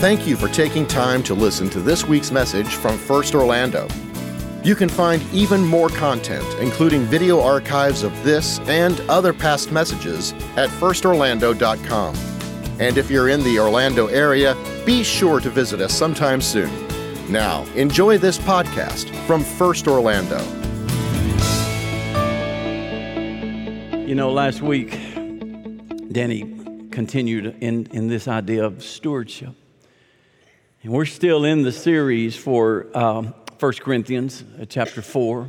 Thank 0.00 0.28
you 0.28 0.36
for 0.36 0.46
taking 0.46 0.86
time 0.86 1.24
to 1.24 1.34
listen 1.34 1.68
to 1.70 1.80
this 1.80 2.04
week's 2.04 2.30
message 2.30 2.68
from 2.68 2.96
First 2.96 3.34
Orlando. 3.34 3.88
You 4.62 4.76
can 4.76 4.88
find 4.88 5.20
even 5.32 5.64
more 5.64 5.88
content, 5.88 6.46
including 6.60 7.02
video 7.02 7.40
archives 7.40 8.04
of 8.04 8.12
this 8.22 8.60
and 8.68 9.00
other 9.10 9.32
past 9.32 9.72
messages, 9.72 10.34
at 10.56 10.70
firstorlando.com. 10.70 12.14
And 12.78 12.96
if 12.96 13.10
you're 13.10 13.28
in 13.28 13.42
the 13.42 13.58
Orlando 13.58 14.06
area, 14.06 14.56
be 14.86 15.02
sure 15.02 15.40
to 15.40 15.50
visit 15.50 15.80
us 15.80 15.98
sometime 15.98 16.40
soon. 16.40 16.70
Now, 17.28 17.64
enjoy 17.74 18.18
this 18.18 18.38
podcast 18.38 19.12
from 19.26 19.42
First 19.42 19.88
Orlando. 19.88 20.38
You 24.06 24.14
know, 24.14 24.30
last 24.30 24.62
week, 24.62 24.92
Danny 26.12 26.42
continued 26.92 27.56
in, 27.60 27.86
in 27.86 28.06
this 28.06 28.28
idea 28.28 28.64
of 28.64 28.84
stewardship. 28.84 29.56
And 30.84 30.92
we're 30.92 31.06
still 31.06 31.44
in 31.44 31.62
the 31.62 31.72
series 31.72 32.36
for 32.36 32.86
um, 32.94 33.34
1 33.58 33.72
Corinthians 33.80 34.44
uh, 34.60 34.64
chapter 34.64 35.02
4. 35.02 35.48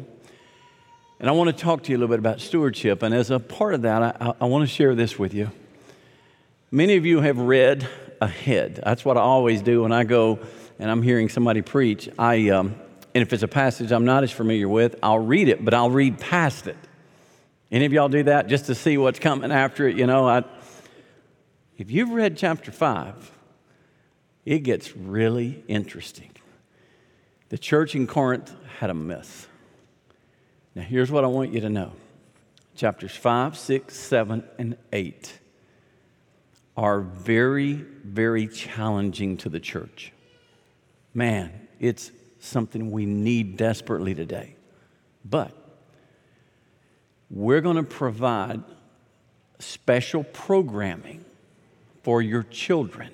And 1.19 1.29
I 1.29 1.33
want 1.33 1.55
to 1.55 1.63
talk 1.63 1.83
to 1.83 1.91
you 1.91 1.97
a 1.97 1.99
little 1.99 2.11
bit 2.11 2.17
about 2.17 2.41
stewardship. 2.41 3.03
And 3.03 3.13
as 3.13 3.29
a 3.29 3.39
part 3.39 3.75
of 3.75 3.83
that, 3.83 4.01
I, 4.01 4.33
I 4.41 4.45
want 4.45 4.67
to 4.67 4.73
share 4.73 4.95
this 4.95 5.19
with 5.19 5.35
you. 5.35 5.51
Many 6.71 6.95
of 6.95 7.05
you 7.05 7.21
have 7.21 7.37
read 7.37 7.87
ahead. 8.19 8.81
That's 8.83 9.05
what 9.05 9.17
I 9.17 9.21
always 9.21 9.61
do 9.61 9.83
when 9.83 9.91
I 9.91 10.03
go 10.03 10.39
and 10.79 10.89
I'm 10.89 11.03
hearing 11.03 11.29
somebody 11.29 11.61
preach. 11.61 12.09
I, 12.17 12.49
um, 12.49 12.73
and 13.13 13.21
if 13.21 13.31
it's 13.31 13.43
a 13.43 13.47
passage 13.47 13.91
I'm 13.91 14.05
not 14.05 14.23
as 14.23 14.31
familiar 14.31 14.67
with, 14.67 14.95
I'll 15.03 15.19
read 15.19 15.47
it, 15.47 15.63
but 15.63 15.75
I'll 15.75 15.91
read 15.91 16.17
past 16.17 16.65
it. 16.65 16.77
Any 17.71 17.85
of 17.85 17.93
y'all 17.93 18.09
do 18.09 18.23
that 18.23 18.47
just 18.47 18.65
to 18.65 18.73
see 18.73 18.97
what's 18.97 19.19
coming 19.19 19.51
after 19.51 19.87
it? 19.87 19.95
You 19.95 20.07
know, 20.07 20.27
I, 20.27 20.43
if 21.77 21.91
you've 21.91 22.09
read 22.09 22.35
chapter 22.35 22.71
5, 22.71 23.38
it 24.49 24.63
gets 24.63 24.97
really 24.97 25.63
interesting. 25.67 26.31
The 27.49 27.57
church 27.59 27.93
in 27.93 28.07
Corinth 28.07 28.51
had 28.79 28.89
a 28.89 28.95
myth. 28.95 29.47
Now, 30.73 30.81
here's 30.81 31.11
what 31.11 31.23
I 31.23 31.27
want 31.27 31.53
you 31.53 31.61
to 31.61 31.69
know 31.69 31.91
chapters 32.75 33.15
5, 33.15 33.55
6, 33.55 33.95
7, 33.95 34.43
and 34.57 34.75
8 34.91 35.39
are 36.75 37.01
very, 37.01 37.73
very 37.73 38.47
challenging 38.47 39.37
to 39.37 39.49
the 39.49 39.59
church. 39.59 40.13
Man, 41.13 41.67
it's 41.79 42.11
something 42.39 42.89
we 42.89 43.05
need 43.05 43.55
desperately 43.55 44.15
today. 44.15 44.55
But 45.23 45.53
we're 47.29 47.61
going 47.61 47.75
to 47.75 47.83
provide 47.83 48.63
special 49.59 50.23
programming 50.23 51.23
for 52.01 52.23
your 52.23 52.41
children 52.41 53.11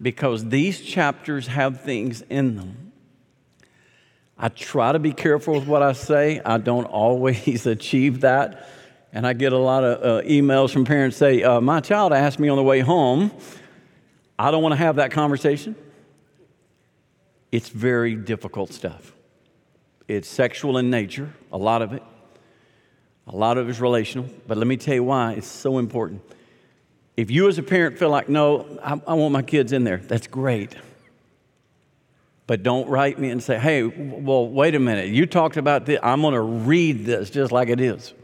because 0.00 0.48
these 0.48 0.80
chapters 0.80 1.46
have 1.46 1.82
things 1.82 2.22
in 2.22 2.56
them. 2.56 2.92
I 4.38 4.48
try 4.48 4.92
to 4.92 4.98
be 4.98 5.12
careful 5.12 5.54
with 5.54 5.66
what 5.66 5.82
I 5.82 5.92
say. 5.92 6.40
I 6.44 6.58
don't 6.58 6.86
always 6.86 7.66
achieve 7.66 8.22
that. 8.22 8.68
And 9.12 9.26
I 9.26 9.32
get 9.32 9.52
a 9.52 9.58
lot 9.58 9.84
of 9.84 10.02
uh, 10.02 10.26
emails 10.26 10.70
from 10.70 10.84
parents 10.84 11.16
say, 11.16 11.42
uh, 11.42 11.60
My 11.60 11.80
child 11.80 12.12
asked 12.12 12.38
me 12.38 12.48
on 12.48 12.56
the 12.56 12.62
way 12.62 12.80
home. 12.80 13.32
I 14.38 14.50
don't 14.50 14.62
want 14.62 14.72
to 14.72 14.76
have 14.76 14.96
that 14.96 15.10
conversation. 15.10 15.74
It's 17.52 17.68
very 17.68 18.14
difficult 18.14 18.72
stuff. 18.72 19.12
It's 20.08 20.28
sexual 20.28 20.78
in 20.78 20.90
nature, 20.90 21.32
a 21.52 21.58
lot 21.58 21.82
of 21.82 21.92
it. 21.92 22.02
A 23.26 23.36
lot 23.36 23.58
of 23.58 23.68
it 23.68 23.70
is 23.72 23.80
relational. 23.80 24.28
But 24.46 24.56
let 24.56 24.66
me 24.66 24.76
tell 24.76 24.94
you 24.94 25.04
why 25.04 25.32
it's 25.32 25.46
so 25.46 25.78
important. 25.78 26.22
If 27.20 27.30
you 27.30 27.48
as 27.48 27.58
a 27.58 27.62
parent 27.62 27.98
feel 27.98 28.08
like, 28.08 28.30
no, 28.30 28.78
I, 28.82 28.98
I 29.06 29.12
want 29.12 29.32
my 29.32 29.42
kids 29.42 29.74
in 29.74 29.84
there, 29.84 29.98
that's 29.98 30.26
great. 30.26 30.74
But 32.46 32.62
don't 32.62 32.88
write 32.88 33.18
me 33.18 33.28
and 33.28 33.42
say, 33.42 33.58
hey, 33.58 33.82
well, 33.82 34.48
wait 34.48 34.74
a 34.74 34.78
minute. 34.78 35.10
You 35.10 35.26
talked 35.26 35.58
about 35.58 35.84
this. 35.84 36.00
I'm 36.02 36.22
going 36.22 36.32
to 36.32 36.40
read 36.40 37.04
this 37.04 37.28
just 37.28 37.52
like 37.52 37.68
it 37.68 37.78
is. 37.78 38.14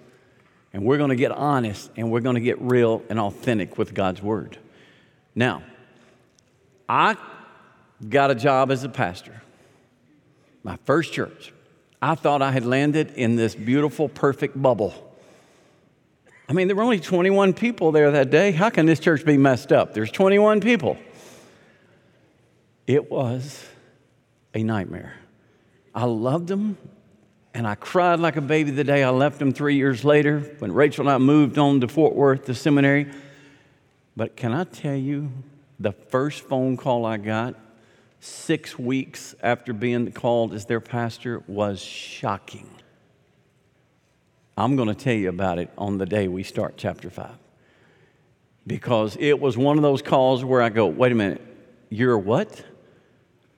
And 0.73 0.83
we're 0.83 0.97
going 0.97 1.11
to 1.11 1.17
get 1.17 1.31
honest 1.31 1.91
and 1.95 2.11
we're 2.11 2.21
going 2.21 2.37
to 2.37 2.41
get 2.41 2.59
real 2.59 3.03
and 3.11 3.21
authentic 3.21 3.77
with 3.77 3.93
God's 3.93 4.23
word. 4.23 4.57
Now, 5.35 5.63
I 6.89 7.19
got 8.09 8.31
a 8.31 8.35
job 8.35 8.71
as 8.71 8.83
a 8.83 8.89
pastor, 8.89 9.43
my 10.63 10.79
first 10.87 11.13
church. 11.13 11.53
I 12.01 12.15
thought 12.15 12.41
I 12.41 12.51
had 12.51 12.65
landed 12.65 13.11
in 13.11 13.37
this 13.37 13.55
beautiful, 13.55 14.09
perfect 14.09 14.61
bubble. 14.61 15.06
I 16.49 16.53
mean, 16.53 16.69
there 16.69 16.77
were 16.77 16.83
only 16.83 17.01
21 17.01 17.55
people 17.55 17.91
there 17.91 18.13
that 18.13 18.31
day. 18.31 18.53
How 18.53 18.71
can 18.71 18.87
this 18.87 19.01
church 19.01 19.25
be 19.25 19.37
messed 19.37 19.73
up? 19.73 19.95
There's 19.95 20.13
21 20.13 20.61
people. 20.61 20.97
It 22.87 23.11
was 23.11 23.65
a 24.55 24.63
nightmare. 24.63 25.15
I 25.93 26.05
loved 26.05 26.47
them, 26.47 26.79
and 27.53 27.67
I 27.67 27.75
cried 27.75 28.21
like 28.21 28.37
a 28.37 28.41
baby 28.41 28.71
the 28.71 28.85
day 28.85 29.03
I 29.03 29.11
left 29.11 29.41
them 29.41 29.53
three 29.53 29.75
years 29.75 30.05
later 30.05 30.41
when 30.61 30.71
Rachel 30.73 31.09
and 31.09 31.11
I 31.11 31.19
moved 31.19 31.59
on 31.59 31.81
to 31.81 31.89
Fort 31.89 32.15
Worth, 32.15 32.45
the 32.45 32.55
seminary. 32.55 33.11
But 34.15 34.37
can 34.37 34.53
I 34.53 34.65
tell 34.65 34.95
you, 34.95 35.33
the 35.81 35.93
first 35.93 36.43
phone 36.43 36.77
call 36.77 37.05
I 37.05 37.17
got 37.17 37.55
six 38.21 38.79
weeks 38.79 39.35
after 39.43 39.73
being 39.73 40.13
called 40.13 40.55
as 40.55 40.67
their 40.67 40.81
pastor 40.81 41.43
was 41.49 41.81
shocking. 41.81 42.71
I'm 44.57 44.77
going 44.77 44.89
to 44.89 44.95
tell 44.95 45.15
you 45.15 45.29
about 45.29 45.59
it 45.59 45.71
on 45.77 45.99
the 45.99 46.07
day 46.07 46.29
we 46.29 46.43
start 46.43 46.75
chapter 46.77 47.11
5. 47.11 47.31
Because 48.67 49.17
it 49.21 49.39
was 49.39 49.57
one 49.57 49.77
of 49.77 49.83
those 49.83 50.03
calls 50.03 50.45
where 50.45 50.63
I 50.63 50.71
go, 50.71 50.87
wait 50.87 51.13
a 51.13 51.15
minute, 51.15 51.43
you're 51.91 52.19
what? 52.19 52.65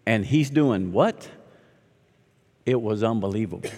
And 0.06 0.26
he's 0.26 0.50
doing 0.50 0.92
what? 0.92 1.28
It 2.66 2.80
was 2.80 3.02
unbelievable. 3.02 3.70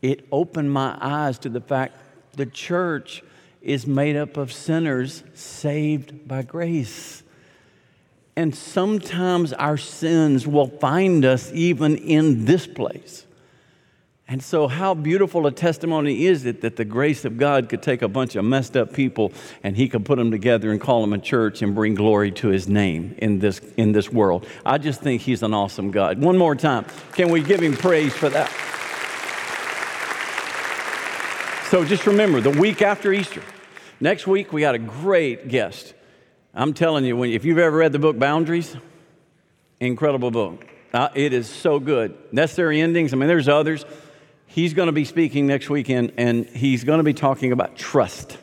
It 0.00 0.26
opened 0.32 0.72
my 0.72 0.96
eyes 1.00 1.38
to 1.40 1.48
the 1.48 1.60
fact 1.60 1.96
the 2.32 2.46
church 2.46 3.22
is 3.60 3.86
made 3.86 4.16
up 4.16 4.36
of 4.36 4.52
sinners 4.52 5.22
saved 5.34 6.26
by 6.26 6.42
grace. 6.42 7.22
And 8.36 8.54
sometimes 8.54 9.52
our 9.52 9.76
sins 9.76 10.46
will 10.46 10.68
find 10.68 11.24
us 11.24 11.50
even 11.52 11.96
in 11.96 12.46
this 12.46 12.66
place. 12.66 13.26
And 14.30 14.40
so, 14.40 14.68
how 14.68 14.94
beautiful 14.94 15.48
a 15.48 15.50
testimony 15.50 16.26
is 16.26 16.46
it 16.46 16.60
that 16.60 16.76
the 16.76 16.84
grace 16.84 17.24
of 17.24 17.36
God 17.36 17.68
could 17.68 17.82
take 17.82 18.00
a 18.00 18.06
bunch 18.06 18.36
of 18.36 18.44
messed 18.44 18.76
up 18.76 18.92
people 18.92 19.32
and 19.64 19.76
He 19.76 19.88
could 19.88 20.04
put 20.04 20.18
them 20.18 20.30
together 20.30 20.70
and 20.70 20.80
call 20.80 21.00
them 21.00 21.12
a 21.12 21.18
church 21.18 21.62
and 21.62 21.74
bring 21.74 21.96
glory 21.96 22.30
to 22.30 22.46
His 22.46 22.68
name 22.68 23.16
in 23.18 23.40
this, 23.40 23.60
in 23.76 23.90
this 23.90 24.12
world? 24.12 24.46
I 24.64 24.78
just 24.78 25.00
think 25.00 25.20
He's 25.20 25.42
an 25.42 25.52
awesome 25.52 25.90
God. 25.90 26.22
One 26.22 26.38
more 26.38 26.54
time, 26.54 26.86
can 27.12 27.30
we 27.30 27.42
give 27.42 27.60
Him 27.60 27.72
praise 27.72 28.14
for 28.14 28.28
that? 28.28 28.48
So, 31.68 31.84
just 31.84 32.06
remember 32.06 32.40
the 32.40 32.50
week 32.50 32.82
after 32.82 33.12
Easter, 33.12 33.42
next 33.98 34.28
week 34.28 34.52
we 34.52 34.60
got 34.60 34.76
a 34.76 34.78
great 34.78 35.48
guest. 35.48 35.92
I'm 36.54 36.72
telling 36.72 37.04
you, 37.04 37.24
if 37.24 37.44
you've 37.44 37.58
ever 37.58 37.78
read 37.78 37.90
the 37.90 37.98
book 37.98 38.16
Boundaries, 38.16 38.76
incredible 39.80 40.30
book. 40.30 40.64
Uh, 40.94 41.08
it 41.16 41.32
is 41.32 41.48
so 41.48 41.80
good. 41.80 42.16
Necessary 42.32 42.80
endings, 42.80 43.12
I 43.12 43.16
mean, 43.16 43.26
there's 43.26 43.48
others. 43.48 43.84
He's 44.52 44.74
going 44.74 44.86
to 44.86 44.92
be 44.92 45.04
speaking 45.04 45.46
next 45.46 45.70
weekend, 45.70 46.14
and 46.16 46.44
he's 46.44 46.82
going 46.82 46.98
to 46.98 47.04
be 47.04 47.14
talking 47.14 47.52
about 47.52 47.76
trust, 47.76 48.36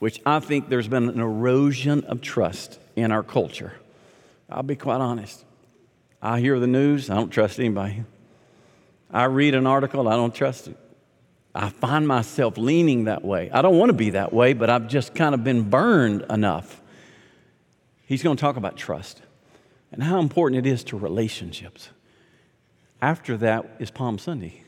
which 0.00 0.20
I 0.26 0.40
think 0.40 0.68
there's 0.68 0.88
been 0.88 1.08
an 1.08 1.20
erosion 1.20 2.02
of 2.06 2.20
trust 2.20 2.80
in 2.96 3.12
our 3.12 3.22
culture. 3.22 3.72
I'll 4.50 4.64
be 4.64 4.74
quite 4.74 5.00
honest. 5.00 5.44
I 6.20 6.40
hear 6.40 6.58
the 6.58 6.66
news, 6.66 7.08
I 7.08 7.14
don't 7.14 7.30
trust 7.30 7.60
anybody. 7.60 8.02
I 9.08 9.26
read 9.26 9.54
an 9.54 9.64
article, 9.64 10.08
I 10.08 10.16
don't 10.16 10.34
trust 10.34 10.66
it. 10.66 10.76
I 11.54 11.68
find 11.68 12.08
myself 12.08 12.58
leaning 12.58 13.04
that 13.04 13.24
way. 13.24 13.48
I 13.52 13.62
don't 13.62 13.78
want 13.78 13.90
to 13.90 13.96
be 13.96 14.10
that 14.10 14.32
way, 14.32 14.54
but 14.54 14.70
I've 14.70 14.88
just 14.88 15.14
kind 15.14 15.36
of 15.36 15.44
been 15.44 15.70
burned 15.70 16.24
enough. 16.30 16.82
He's 18.06 18.24
going 18.24 18.36
to 18.36 18.40
talk 18.40 18.56
about 18.56 18.76
trust 18.76 19.22
and 19.92 20.02
how 20.02 20.18
important 20.18 20.66
it 20.66 20.68
is 20.68 20.82
to 20.82 20.98
relationships. 20.98 21.90
After 23.00 23.36
that 23.36 23.76
is 23.78 23.92
Palm 23.92 24.18
Sunday 24.18 24.64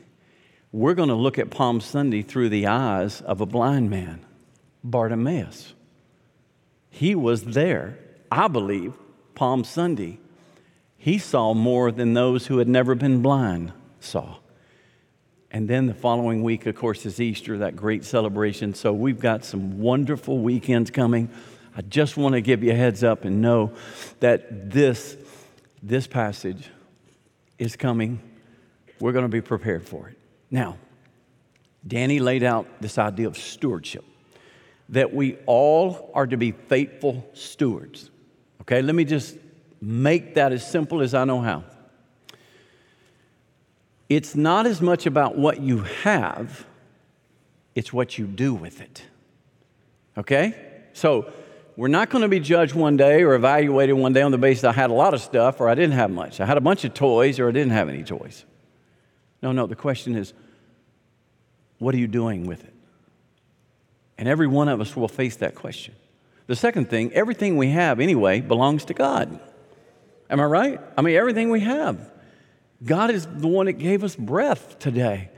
we're 0.71 0.93
going 0.93 1.09
to 1.09 1.15
look 1.15 1.39
at 1.39 1.49
Palm 1.49 1.81
Sunday 1.81 2.21
through 2.21 2.49
the 2.49 2.67
eyes 2.67 3.21
of 3.21 3.41
a 3.41 3.45
blind 3.45 3.89
man, 3.89 4.25
Bartimaeus. 4.83 5.73
He 6.89 7.15
was 7.15 7.43
there, 7.43 7.97
I 8.31 8.47
believe, 8.47 8.93
Palm 9.35 9.63
Sunday. 9.63 10.19
He 10.97 11.17
saw 11.17 11.53
more 11.53 11.91
than 11.91 12.13
those 12.13 12.47
who 12.47 12.57
had 12.57 12.67
never 12.67 12.93
been 12.93 13.21
blind 13.21 13.73
saw. 13.99 14.35
And 15.51 15.67
then 15.67 15.87
the 15.87 15.93
following 15.95 16.43
week, 16.43 16.67
of 16.67 16.75
course, 16.75 17.05
is 17.05 17.19
Easter, 17.19 17.57
that 17.59 17.75
great 17.75 18.05
celebration. 18.05 18.75
So 18.75 18.93
we've 18.93 19.19
got 19.19 19.43
some 19.43 19.79
wonderful 19.79 20.37
weekends 20.39 20.91
coming. 20.91 21.29
I 21.75 21.81
just 21.81 22.17
want 22.17 22.33
to 22.33 22.41
give 22.41 22.63
you 22.63 22.71
a 22.71 22.75
heads 22.75 23.03
up 23.03 23.25
and 23.25 23.41
know 23.41 23.71
that 24.19 24.69
this, 24.69 25.17
this 25.81 26.05
passage 26.05 26.69
is 27.57 27.75
coming. 27.75 28.19
We're 28.99 29.13
going 29.13 29.25
to 29.25 29.29
be 29.29 29.41
prepared 29.41 29.87
for 29.87 30.09
it. 30.09 30.18
Now, 30.51 30.77
Danny 31.85 32.19
laid 32.19 32.43
out 32.43 32.67
this 32.81 32.97
idea 32.97 33.27
of 33.27 33.37
stewardship 33.37 34.03
that 34.89 35.13
we 35.13 35.37
all 35.45 36.11
are 36.13 36.27
to 36.27 36.37
be 36.37 36.51
faithful 36.51 37.27
stewards. 37.33 38.09
Okay, 38.61 38.81
let 38.81 38.95
me 38.95 39.05
just 39.05 39.37
make 39.81 40.35
that 40.35 40.51
as 40.51 40.69
simple 40.69 41.01
as 41.01 41.13
I 41.13 41.25
know 41.25 41.41
how. 41.41 41.63
It's 44.09 44.35
not 44.35 44.65
as 44.65 44.81
much 44.81 45.05
about 45.05 45.37
what 45.37 45.61
you 45.61 45.79
have, 46.03 46.65
it's 47.75 47.93
what 47.93 48.17
you 48.17 48.25
do 48.25 48.53
with 48.53 48.81
it. 48.81 49.03
Okay? 50.17 50.55
So, 50.93 51.31
we're 51.77 51.87
not 51.87 52.09
going 52.09 52.23
to 52.23 52.27
be 52.27 52.41
judged 52.41 52.75
one 52.75 52.97
day 52.97 53.23
or 53.23 53.35
evaluated 53.35 53.95
one 53.95 54.11
day 54.11 54.21
on 54.21 54.31
the 54.31 54.37
basis 54.37 54.65
I 54.65 54.73
had 54.73 54.89
a 54.89 54.93
lot 54.93 55.13
of 55.13 55.21
stuff 55.21 55.61
or 55.61 55.69
I 55.69 55.75
didn't 55.75 55.93
have 55.93 56.11
much. 56.11 56.41
I 56.41 56.45
had 56.45 56.57
a 56.57 56.61
bunch 56.61 56.83
of 56.83 56.93
toys 56.93 57.39
or 57.39 57.47
I 57.47 57.51
didn't 57.51 57.71
have 57.71 57.87
any 57.87 58.03
toys. 58.03 58.43
No, 59.41 59.51
no, 59.51 59.67
the 59.67 59.75
question 59.75 60.15
is, 60.15 60.33
what 61.77 61.95
are 61.95 61.97
you 61.97 62.07
doing 62.07 62.45
with 62.45 62.63
it? 62.63 62.73
And 64.17 64.27
every 64.27 64.47
one 64.47 64.67
of 64.67 64.81
us 64.81 64.95
will 64.95 65.07
face 65.07 65.37
that 65.37 65.55
question. 65.55 65.95
The 66.47 66.55
second 66.55 66.89
thing, 66.89 67.13
everything 67.13 67.57
we 67.57 67.69
have 67.69 67.99
anyway 67.99 68.41
belongs 68.41 68.85
to 68.85 68.93
God. 68.93 69.39
Am 70.29 70.39
I 70.39 70.43
right? 70.43 70.81
I 70.97 71.01
mean, 71.01 71.15
everything 71.15 71.49
we 71.49 71.61
have. 71.61 72.11
God 72.83 73.11
is 73.11 73.25
the 73.25 73.47
one 73.47 73.67
that 73.67 73.73
gave 73.73 74.03
us 74.03 74.15
breath 74.15 74.79
today. 74.79 75.29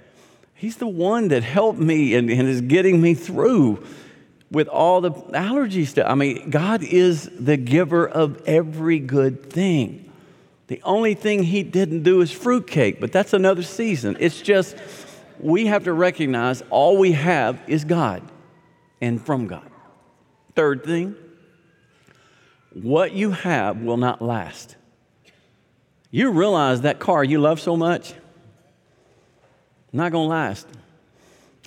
He's 0.54 0.78
the 0.78 0.88
one 0.88 1.30
that 1.30 1.44
helped 1.44 1.80
me 1.80 2.14
and, 2.16 2.30
and 2.30 2.48
is 2.48 2.62
getting 2.62 3.02
me 3.02 3.14
through 3.14 3.86
with 4.52 4.68
all 4.68 5.02
the 5.02 5.12
allergy 5.34 5.86
stuff. 5.86 6.06
I 6.10 6.16
mean, 6.16 6.50
God 6.50 6.84
is 6.84 7.30
the 7.40 7.58
giver 7.58 8.08
of 8.08 8.44
every 8.46 9.00
good 9.00 9.50
thing. 9.52 10.11
The 10.72 10.82
only 10.84 11.16
thing 11.16 11.44
He 11.44 11.64
didn't 11.64 12.04
do 12.04 12.22
is 12.22 12.32
fruitcake, 12.32 13.02
but 13.02 13.12
that's 13.12 13.34
another 13.34 13.62
season. 13.62 14.16
It's 14.22 14.42
just, 14.42 14.78
we 15.38 15.66
have 15.66 15.84
to 15.84 15.92
recognize 15.92 16.64
all 16.70 16.96
we 16.96 17.12
have 17.12 17.60
is 17.68 17.84
God 17.84 18.24
and 19.02 19.22
from 19.22 19.48
God. 19.48 19.70
Third 20.56 20.86
thing, 20.86 21.14
what 22.72 23.12
you 23.12 23.32
have 23.32 23.82
will 23.82 23.98
not 23.98 24.22
last. 24.22 24.78
You 26.10 26.32
realize 26.32 26.84
that 26.84 27.00
car 27.00 27.22
you 27.22 27.42
love 27.42 27.60
so 27.60 27.76
much, 27.76 28.14
not 29.92 30.14
gonna 30.14 30.30
last. 30.30 30.68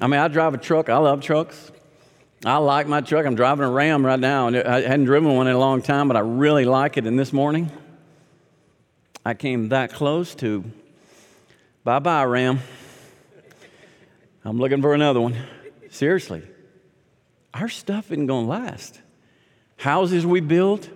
I 0.00 0.06
mean, 0.06 0.18
I 0.18 0.28
drive 0.28 0.54
a 0.54 0.58
truck, 0.58 0.88
I 0.88 0.96
love 0.96 1.20
trucks. 1.20 1.72
I 2.42 2.56
like 2.56 2.86
my 2.86 3.02
truck. 3.02 3.26
I'm 3.26 3.34
driving 3.34 3.66
a 3.66 3.70
Ram 3.70 4.04
right 4.04 4.18
now, 4.18 4.46
and 4.46 4.56
I 4.56 4.80
hadn't 4.80 5.04
driven 5.04 5.34
one 5.34 5.46
in 5.46 5.54
a 5.54 5.58
long 5.58 5.82
time, 5.82 6.08
but 6.08 6.16
I 6.16 6.20
really 6.20 6.64
like 6.64 6.96
it. 6.96 7.06
And 7.06 7.18
this 7.18 7.34
morning, 7.34 7.70
I 9.24 9.34
came 9.34 9.70
that 9.70 9.92
close 9.92 10.34
to 10.36 10.64
bye 11.82 11.98
bye, 11.98 12.24
Ram. 12.24 12.60
I'm 14.44 14.58
looking 14.58 14.82
for 14.82 14.92
another 14.92 15.20
one. 15.20 15.36
Seriously, 15.90 16.42
our 17.54 17.68
stuff 17.68 18.10
isn't 18.12 18.26
going 18.26 18.44
to 18.44 18.50
last. 18.50 19.00
Houses 19.76 20.26
we 20.26 20.40
build, 20.40 20.88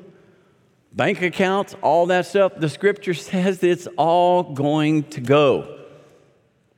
bank 0.93 1.23
accounts, 1.23 1.75
all 1.83 2.07
that 2.07 2.27
stuff, 2.27 2.53
the 2.57 2.69
scripture 2.69 3.15
says 3.15 3.63
it's 3.63 3.87
all 3.97 4.43
going 4.43 5.05
to 5.05 5.21
go. 5.21 5.77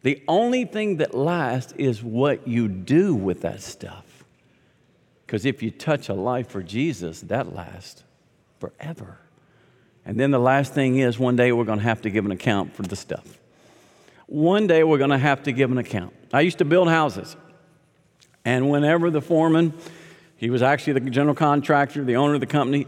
The 0.02 0.22
only 0.28 0.64
thing 0.64 0.98
that 0.98 1.14
lasts 1.14 1.72
is 1.76 2.02
what 2.02 2.48
you 2.48 2.68
do 2.68 3.14
with 3.14 3.42
that 3.42 3.60
stuff. 3.62 4.24
Because 5.26 5.44
if 5.44 5.62
you 5.62 5.70
touch 5.70 6.08
a 6.08 6.14
life 6.14 6.48
for 6.48 6.62
Jesus, 6.62 7.20
that 7.22 7.54
lasts 7.54 8.02
forever. 8.58 9.19
And 10.04 10.18
then 10.18 10.30
the 10.30 10.38
last 10.38 10.72
thing 10.74 10.98
is 10.98 11.18
one 11.18 11.36
day 11.36 11.52
we're 11.52 11.64
going 11.64 11.78
to 11.78 11.84
have 11.84 12.02
to 12.02 12.10
give 12.10 12.24
an 12.24 12.32
account 12.32 12.74
for 12.74 12.82
the 12.82 12.96
stuff. 12.96 13.38
One 14.26 14.66
day 14.66 14.84
we're 14.84 14.98
going 14.98 15.10
to 15.10 15.18
have 15.18 15.42
to 15.44 15.52
give 15.52 15.70
an 15.70 15.78
account. 15.78 16.14
I 16.32 16.40
used 16.40 16.58
to 16.58 16.64
build 16.64 16.88
houses. 16.88 17.36
And 18.44 18.70
whenever 18.70 19.10
the 19.10 19.20
foreman, 19.20 19.74
he 20.36 20.50
was 20.50 20.62
actually 20.62 20.94
the 20.94 21.10
general 21.10 21.34
contractor, 21.34 22.04
the 22.04 22.16
owner 22.16 22.34
of 22.34 22.40
the 22.40 22.46
company, 22.46 22.86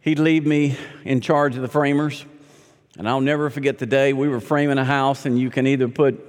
he'd 0.00 0.18
leave 0.18 0.46
me 0.46 0.76
in 1.04 1.20
charge 1.20 1.56
of 1.56 1.62
the 1.62 1.68
framers. 1.68 2.24
And 2.96 3.08
I'll 3.08 3.20
never 3.20 3.50
forget 3.50 3.78
the 3.78 3.86
day 3.86 4.12
we 4.12 4.28
were 4.28 4.40
framing 4.40 4.78
a 4.78 4.84
house, 4.84 5.26
and 5.26 5.38
you 5.38 5.50
can 5.50 5.66
either 5.66 5.88
put 5.88 6.24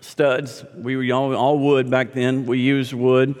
studs, 0.00 0.64
we 0.74 0.96
were 0.96 1.14
all, 1.14 1.34
all 1.36 1.58
wood 1.58 1.90
back 1.90 2.12
then, 2.12 2.46
we 2.46 2.58
used 2.58 2.92
wood 2.92 3.40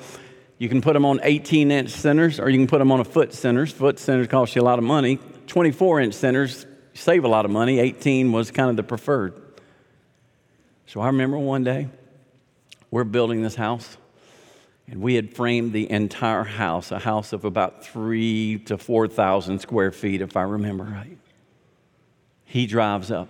you 0.60 0.68
can 0.68 0.82
put 0.82 0.92
them 0.92 1.06
on 1.06 1.20
18 1.22 1.70
inch 1.70 1.88
centers 1.88 2.38
or 2.38 2.50
you 2.50 2.58
can 2.58 2.66
put 2.66 2.80
them 2.80 2.92
on 2.92 3.00
a 3.00 3.04
foot 3.04 3.32
centers. 3.32 3.72
Foot 3.72 3.98
centers 3.98 4.28
cost 4.28 4.54
you 4.54 4.60
a 4.60 4.62
lot 4.62 4.78
of 4.78 4.84
money. 4.84 5.18
24 5.50 6.00
inch 6.00 6.14
centers 6.14 6.64
save 6.94 7.24
a 7.24 7.28
lot 7.28 7.44
of 7.44 7.50
money. 7.50 7.78
18 7.78 8.32
was 8.32 8.50
kind 8.50 8.70
of 8.70 8.76
the 8.76 8.82
preferred. 8.82 9.34
So 10.86 11.00
I 11.00 11.06
remember 11.06 11.38
one 11.38 11.64
day 11.64 11.88
we're 12.90 13.04
building 13.04 13.42
this 13.42 13.54
house 13.54 13.96
and 14.88 15.02
we 15.02 15.14
had 15.14 15.34
framed 15.34 15.72
the 15.72 15.90
entire 15.90 16.44
house, 16.44 16.90
a 16.90 16.98
house 16.98 17.32
of 17.32 17.44
about 17.44 17.84
three 17.84 18.58
to 18.66 18.78
4,000 18.78 19.60
square 19.60 19.92
feet, 19.92 20.20
if 20.20 20.36
I 20.36 20.42
remember 20.42 20.84
right. 20.84 21.18
He 22.44 22.66
drives 22.66 23.10
up. 23.10 23.28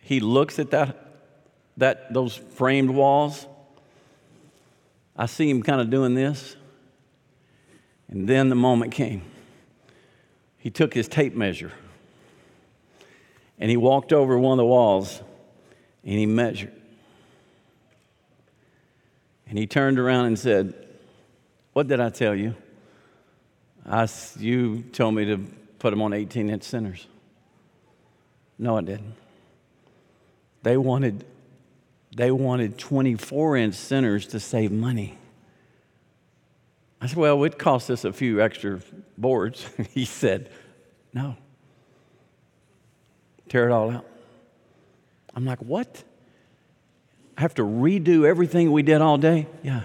He 0.00 0.20
looks 0.20 0.58
at 0.58 0.70
that, 0.70 0.96
that, 1.76 2.12
those 2.12 2.34
framed 2.34 2.90
walls 2.90 3.46
I 5.18 5.26
see 5.26 5.50
him 5.50 5.64
kind 5.64 5.80
of 5.80 5.90
doing 5.90 6.14
this. 6.14 6.54
And 8.08 8.28
then 8.28 8.48
the 8.48 8.54
moment 8.54 8.92
came. 8.92 9.22
He 10.58 10.70
took 10.70 10.92
his 10.92 11.08
tape 11.08 11.34
measure 11.34 11.72
and 13.58 13.70
he 13.70 13.76
walked 13.76 14.12
over 14.12 14.38
one 14.38 14.52
of 14.52 14.58
the 14.58 14.66
walls 14.66 15.20
and 16.04 16.18
he 16.18 16.26
measured. 16.26 16.72
And 19.48 19.58
he 19.58 19.66
turned 19.66 19.98
around 19.98 20.26
and 20.26 20.38
said, 20.38 20.74
What 21.72 21.88
did 21.88 22.00
I 22.00 22.10
tell 22.10 22.34
you? 22.34 22.54
I, 23.86 24.06
you 24.38 24.82
told 24.92 25.14
me 25.14 25.24
to 25.26 25.38
put 25.78 25.90
them 25.90 26.02
on 26.02 26.12
18 26.12 26.50
inch 26.50 26.64
centers. 26.64 27.06
No, 28.58 28.76
I 28.76 28.82
didn't. 28.82 29.14
They 30.62 30.76
wanted 30.76 31.24
they 32.16 32.30
wanted 32.30 32.78
24 32.78 33.56
inch 33.58 33.74
centers 33.74 34.26
to 34.28 34.40
save 34.40 34.72
money. 34.72 35.18
I 37.00 37.06
said, 37.06 37.16
Well, 37.16 37.42
it 37.44 37.58
cost 37.58 37.90
us 37.90 38.04
a 38.04 38.12
few 38.12 38.40
extra 38.40 38.80
boards. 39.16 39.68
he 39.90 40.04
said, 40.04 40.50
No. 41.12 41.36
Tear 43.48 43.68
it 43.68 43.72
all 43.72 43.90
out. 43.90 44.06
I'm 45.34 45.44
like, 45.44 45.60
What? 45.60 46.02
I 47.36 47.40
have 47.42 47.54
to 47.54 47.62
redo 47.62 48.26
everything 48.26 48.72
we 48.72 48.82
did 48.82 49.00
all 49.00 49.16
day? 49.16 49.46
Yeah. 49.62 49.82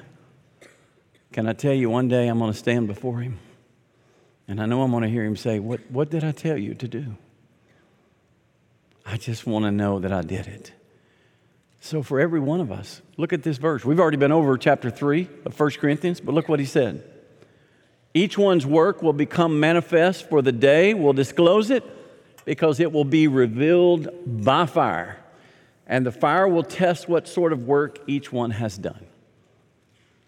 Can 1.31 1.47
I 1.47 1.53
tell 1.53 1.73
you 1.73 1.89
one 1.89 2.07
day 2.07 2.27
I'm 2.27 2.39
going 2.39 2.51
to 2.51 2.57
stand 2.57 2.87
before 2.87 3.19
him? 3.19 3.39
And 4.47 4.61
I 4.61 4.65
know 4.65 4.81
I'm 4.81 4.91
going 4.91 5.03
to 5.03 5.09
hear 5.09 5.23
him 5.23 5.35
say, 5.35 5.59
What, 5.59 5.79
what 5.89 6.09
did 6.09 6.23
I 6.23 6.31
tell 6.31 6.57
you 6.57 6.73
to 6.75 6.87
do? 6.87 7.15
I 9.05 9.17
just 9.17 9.45
want 9.45 9.65
to 9.65 9.71
know 9.71 9.99
that 9.99 10.11
I 10.11 10.21
did 10.21 10.47
it. 10.47 10.71
So, 11.85 12.01
for 12.01 12.17
every 12.17 12.39
one 12.39 12.61
of 12.61 12.71
us, 12.71 13.01
look 13.17 13.33
at 13.33 13.43
this 13.43 13.57
verse. 13.57 13.83
We've 13.83 13.99
already 13.99 14.15
been 14.15 14.31
over 14.31 14.57
chapter 14.57 14.89
3 14.89 15.27
of 15.43 15.59
1 15.59 15.71
Corinthians, 15.71 16.21
but 16.21 16.33
look 16.33 16.47
what 16.47 16.61
he 16.61 16.65
said. 16.65 17.03
Each 18.13 18.37
one's 18.37 18.65
work 18.65 19.03
will 19.03 19.11
become 19.11 19.59
manifest, 19.59 20.29
for 20.29 20.41
the 20.41 20.53
day 20.53 20.93
will 20.93 21.11
disclose 21.11 21.71
it, 21.71 21.83
because 22.45 22.79
it 22.79 22.93
will 22.93 23.03
be 23.03 23.27
revealed 23.27 24.07
by 24.25 24.65
fire. 24.65 25.19
And 25.85 26.05
the 26.05 26.13
fire 26.13 26.47
will 26.47 26.63
test 26.63 27.09
what 27.09 27.27
sort 27.27 27.51
of 27.51 27.67
work 27.67 27.99
each 28.07 28.31
one 28.31 28.51
has 28.51 28.77
done. 28.77 29.05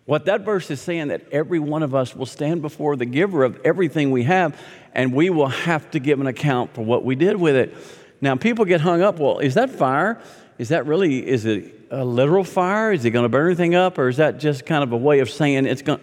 What 0.04 0.26
that 0.26 0.42
verse 0.42 0.70
is 0.70 0.82
saying 0.82 1.08
that 1.08 1.26
every 1.32 1.60
one 1.60 1.84
of 1.84 1.96
us 1.96 2.14
will 2.14 2.26
stand 2.26 2.64
before 2.64 2.98
the 2.98 3.06
giver 3.06 3.46
of 3.46 3.62
everything 3.64 4.12
we 4.12 4.24
have, 4.24 4.60
and 4.92 5.14
we 5.14 5.30
will 5.30 5.48
have 5.48 5.90
to 5.92 6.00
give 6.00 6.20
an 6.20 6.28
account 6.28 6.74
for 6.74 6.82
what 6.82 7.06
we 7.06 7.16
did 7.16 7.38
with 7.38 7.56
it. 7.56 7.74
Now, 8.20 8.36
people 8.36 8.66
get 8.66 8.82
hung 8.82 9.02
up. 9.02 9.20
Well, 9.20 9.40
is 9.40 9.54
that 9.54 9.70
fire? 9.70 10.22
Is 10.58 10.70
that 10.70 10.86
really, 10.86 11.28
is 11.28 11.46
it 11.46 11.74
a 11.92 12.04
literal 12.06 12.44
fire? 12.44 12.92
Is 12.92 13.06
it 13.06 13.12
going 13.12 13.24
to 13.24 13.30
burn 13.30 13.42
everything 13.42 13.76
up? 13.76 13.98
Or 13.98 14.08
is 14.08 14.18
that 14.18 14.40
just 14.40 14.66
kind 14.66 14.84
of 14.84 14.92
a 14.92 14.98
way 14.98 15.20
of 15.20 15.30
saying 15.30 15.66
it's 15.66 15.82
going 15.82 16.00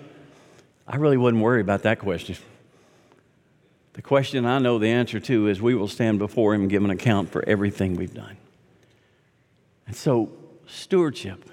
I 0.87 0.97
really 0.97 1.17
wouldn't 1.17 1.43
worry 1.43 1.61
about 1.61 1.83
that 1.83 2.01
question. 2.01 2.37
The 3.95 4.03
question 4.03 4.45
I 4.45 4.59
know 4.59 4.79
the 4.79 4.89
answer 4.89 5.21
to 5.21 5.49
is 5.49 5.61
we 5.61 5.75
will 5.75 5.89
stand 5.89 6.19
before 6.19 6.55
Him 6.55 6.63
and 6.63 6.71
give 6.71 6.85
an 6.85 6.91
account 6.91 7.31
for 7.31 7.45
everything 7.47 7.97
we've 7.97 8.15
done. 8.15 8.37
And 9.87 9.95
so, 9.95 10.31
stewardship 10.67 11.49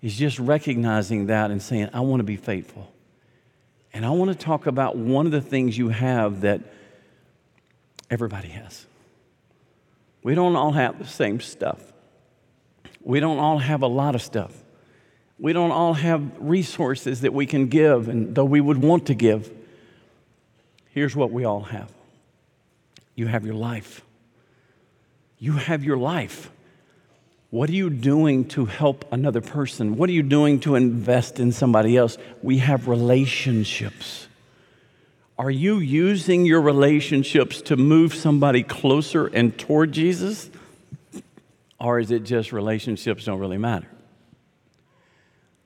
is 0.00 0.16
just 0.16 0.38
recognizing 0.38 1.26
that 1.26 1.50
and 1.50 1.62
saying, 1.62 1.90
I 1.92 2.00
want 2.00 2.20
to 2.20 2.24
be 2.24 2.36
faithful. 2.36 2.92
And 3.92 4.06
I 4.06 4.10
want 4.10 4.30
to 4.30 4.36
talk 4.36 4.66
about 4.66 4.96
one 4.96 5.26
of 5.26 5.32
the 5.32 5.40
things 5.40 5.76
you 5.76 5.90
have 5.90 6.40
that 6.40 6.60
everybody 8.10 8.48
has. 8.48 8.86
We 10.22 10.34
don't 10.34 10.56
all 10.56 10.72
have 10.72 10.98
the 10.98 11.06
same 11.06 11.40
stuff. 11.40 11.91
We 13.04 13.20
don't 13.20 13.38
all 13.38 13.58
have 13.58 13.82
a 13.82 13.86
lot 13.86 14.14
of 14.14 14.22
stuff. 14.22 14.52
We 15.38 15.52
don't 15.52 15.72
all 15.72 15.94
have 15.94 16.22
resources 16.38 17.22
that 17.22 17.32
we 17.32 17.46
can 17.46 17.66
give, 17.66 18.08
and 18.08 18.34
though 18.34 18.44
we 18.44 18.60
would 18.60 18.78
want 18.78 19.06
to 19.06 19.14
give, 19.14 19.50
here's 20.90 21.16
what 21.16 21.32
we 21.32 21.44
all 21.44 21.62
have 21.62 21.90
you 23.14 23.26
have 23.26 23.44
your 23.44 23.54
life. 23.54 24.02
You 25.38 25.52
have 25.54 25.82
your 25.84 25.96
life. 25.96 26.50
What 27.50 27.68
are 27.68 27.74
you 27.74 27.90
doing 27.90 28.46
to 28.50 28.64
help 28.64 29.04
another 29.12 29.42
person? 29.42 29.96
What 29.96 30.08
are 30.08 30.12
you 30.12 30.22
doing 30.22 30.60
to 30.60 30.76
invest 30.76 31.38
in 31.38 31.52
somebody 31.52 31.96
else? 31.96 32.16
We 32.42 32.58
have 32.58 32.88
relationships. 32.88 34.28
Are 35.38 35.50
you 35.50 35.78
using 35.78 36.46
your 36.46 36.62
relationships 36.62 37.60
to 37.62 37.76
move 37.76 38.14
somebody 38.14 38.62
closer 38.62 39.26
and 39.26 39.58
toward 39.58 39.92
Jesus? 39.92 40.48
Or 41.82 41.98
is 41.98 42.12
it 42.12 42.20
just 42.20 42.52
relationships 42.52 43.24
don't 43.24 43.40
really 43.40 43.58
matter? 43.58 43.88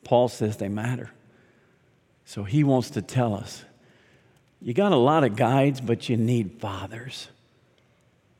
Paul 0.02 0.28
says 0.28 0.56
they 0.56 0.70
matter. 0.70 1.10
So 2.24 2.42
he 2.42 2.64
wants 2.64 2.90
to 2.90 3.02
tell 3.02 3.34
us 3.34 3.62
you 4.62 4.72
got 4.72 4.92
a 4.92 4.96
lot 4.96 5.22
of 5.22 5.36
guides, 5.36 5.82
but 5.82 6.08
you 6.08 6.16
need 6.16 6.58
fathers. 6.58 7.28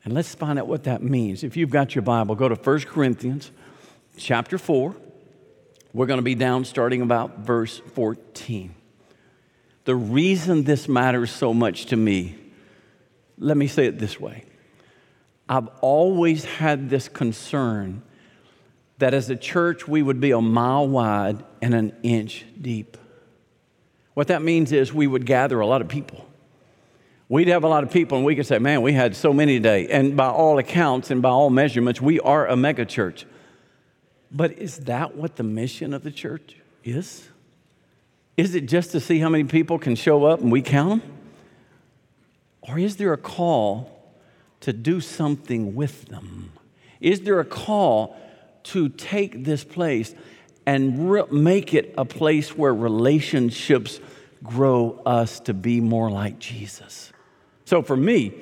And 0.03 0.13
let's 0.13 0.33
find 0.33 0.57
out 0.57 0.67
what 0.67 0.85
that 0.85 1.03
means. 1.03 1.43
If 1.43 1.55
you've 1.55 1.69
got 1.69 1.93
your 1.93 2.01
Bible, 2.01 2.33
go 2.33 2.49
to 2.49 2.55
1 2.55 2.79
Corinthians 2.81 3.51
chapter 4.17 4.57
4. 4.57 4.95
We're 5.93 6.07
going 6.07 6.17
to 6.17 6.23
be 6.23 6.35
down 6.35 6.65
starting 6.65 7.03
about 7.03 7.39
verse 7.39 7.77
14. 7.93 8.73
The 9.85 9.95
reason 9.95 10.63
this 10.63 10.89
matters 10.89 11.29
so 11.29 11.53
much 11.53 11.85
to 11.87 11.95
me, 11.95 12.35
let 13.37 13.55
me 13.55 13.67
say 13.67 13.85
it 13.85 13.99
this 13.99 14.19
way 14.19 14.45
I've 15.49 15.67
always 15.81 16.45
had 16.45 16.89
this 16.89 17.07
concern 17.07 18.01
that 18.97 19.13
as 19.13 19.29
a 19.29 19.35
church 19.35 19.87
we 19.87 20.01
would 20.01 20.19
be 20.19 20.31
a 20.31 20.41
mile 20.41 20.87
wide 20.87 21.43
and 21.61 21.73
an 21.73 21.95
inch 22.03 22.45
deep. 22.59 22.97
What 24.13 24.27
that 24.27 24.41
means 24.41 24.71
is 24.71 24.93
we 24.93 25.07
would 25.07 25.25
gather 25.25 25.59
a 25.59 25.67
lot 25.67 25.81
of 25.81 25.87
people. 25.87 26.27
We'd 27.29 27.49
have 27.49 27.63
a 27.63 27.67
lot 27.67 27.83
of 27.83 27.91
people, 27.91 28.17
and 28.17 28.25
we 28.25 28.35
could 28.35 28.45
say, 28.45 28.57
Man, 28.57 28.81
we 28.81 28.93
had 28.93 29.15
so 29.15 29.33
many 29.33 29.57
today. 29.57 29.87
And 29.89 30.15
by 30.15 30.27
all 30.27 30.57
accounts 30.57 31.11
and 31.11 31.21
by 31.21 31.29
all 31.29 31.49
measurements, 31.49 32.01
we 32.01 32.19
are 32.21 32.47
a 32.47 32.55
mega 32.55 32.85
church. 32.85 33.25
But 34.31 34.53
is 34.53 34.77
that 34.79 35.15
what 35.15 35.35
the 35.35 35.43
mission 35.43 35.93
of 35.93 36.03
the 36.03 36.11
church 36.11 36.55
is? 36.83 37.27
Is 38.37 38.55
it 38.55 38.67
just 38.67 38.91
to 38.91 38.99
see 38.99 39.19
how 39.19 39.29
many 39.29 39.43
people 39.43 39.77
can 39.77 39.95
show 39.95 40.25
up 40.25 40.39
and 40.39 40.51
we 40.51 40.61
count 40.61 41.01
them? 41.01 41.13
Or 42.61 42.77
is 42.79 42.97
there 42.97 43.13
a 43.13 43.17
call 43.17 43.96
to 44.61 44.73
do 44.73 44.99
something 45.01 45.75
with 45.75 46.05
them? 46.05 46.51
Is 46.99 47.21
there 47.21 47.39
a 47.39 47.45
call 47.45 48.17
to 48.63 48.89
take 48.89 49.43
this 49.43 49.63
place 49.63 50.13
and 50.65 51.11
re- 51.11 51.23
make 51.31 51.73
it 51.73 51.93
a 51.97 52.05
place 52.05 52.57
where 52.57 52.73
relationships 52.73 53.99
grow 54.43 55.01
us 55.05 55.39
to 55.41 55.53
be 55.53 55.79
more 55.79 56.09
like 56.09 56.39
Jesus? 56.39 57.11
So 57.65 57.81
for 57.81 57.95
me, 57.95 58.33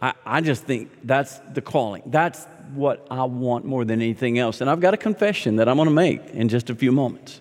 I, 0.00 0.14
I 0.24 0.40
just 0.40 0.64
think 0.64 0.90
that's 1.02 1.38
the 1.52 1.62
calling. 1.62 2.02
That's 2.06 2.44
what 2.74 3.06
I 3.10 3.24
want 3.24 3.64
more 3.64 3.84
than 3.84 4.02
anything 4.02 4.38
else. 4.38 4.60
And 4.60 4.68
I've 4.68 4.80
got 4.80 4.94
a 4.94 4.98
confession 4.98 5.56
that 5.56 5.68
I'm 5.68 5.76
going 5.76 5.88
to 5.88 5.94
make 5.94 6.20
in 6.30 6.48
just 6.48 6.70
a 6.70 6.74
few 6.74 6.92
moments. 6.92 7.40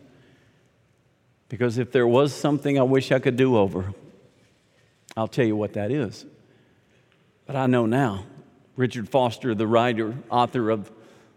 Because 1.50 1.78
if 1.78 1.92
there 1.92 2.08
was 2.08 2.34
something 2.34 2.80
I 2.80 2.84
wish 2.84 3.12
I 3.12 3.20
could 3.20 3.36
do 3.36 3.58
over, 3.58 3.94
I'll 5.16 5.28
tell 5.28 5.46
you 5.46 5.56
what 5.56 5.74
that 5.74 5.92
is. 5.92 6.26
But 7.46 7.56
I 7.56 7.68
know 7.68 7.86
now. 7.86 8.26
Richard 8.76 9.08
Foster, 9.08 9.54
the 9.54 9.68
writer, 9.68 10.16
author 10.30 10.70
of 10.70 10.92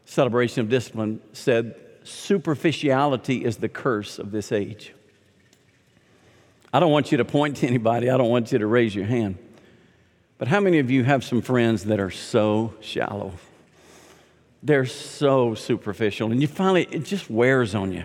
Celebration 0.04 0.60
of 0.60 0.68
Discipline, 0.68 1.20
said, 1.32 1.74
Superficiality 2.04 3.44
is 3.44 3.56
the 3.56 3.68
curse 3.68 4.18
of 4.18 4.30
this 4.30 4.52
age. 4.52 4.94
I 6.72 6.80
don't 6.80 6.92
want 6.92 7.10
you 7.10 7.18
to 7.18 7.24
point 7.24 7.56
to 7.58 7.66
anybody, 7.66 8.10
I 8.10 8.16
don't 8.16 8.30
want 8.30 8.52
you 8.52 8.58
to 8.58 8.66
raise 8.66 8.94
your 8.94 9.06
hand. 9.06 9.38
But 10.38 10.48
how 10.48 10.60
many 10.60 10.78
of 10.78 10.90
you 10.90 11.04
have 11.04 11.24
some 11.24 11.40
friends 11.40 11.84
that 11.84 11.98
are 11.98 12.10
so 12.10 12.74
shallow? 12.80 13.32
They're 14.62 14.86
so 14.86 15.54
superficial, 15.54 16.30
and 16.30 16.40
you 16.40 16.48
finally, 16.48 16.86
it 16.90 17.04
just 17.04 17.30
wears 17.30 17.74
on 17.74 17.92
you. 17.92 18.04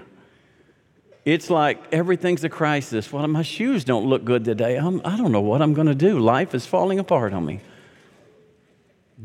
It's 1.24 1.50
like 1.50 1.80
everything's 1.92 2.44
a 2.44 2.50
crisis. 2.50 3.14
Well, 3.14 3.28
my 3.28 3.44
shoes 3.44 3.84
don't 3.84 4.08
look 4.08 4.26
good 4.26 4.44
today. 4.44 4.78
I'm, 4.78 5.02
I 5.06 5.18
do 5.18 5.24
not 5.24 5.32
know 5.32 5.42
what 5.42 5.62
I'm 5.62 5.74
going 5.74 5.88
to 5.88 5.96
do. 5.96 6.20
Life 6.20 6.56
is 6.56 6.66
falling 6.66 6.98
apart 6.98 7.34
on 7.34 7.46
me. 7.46 7.60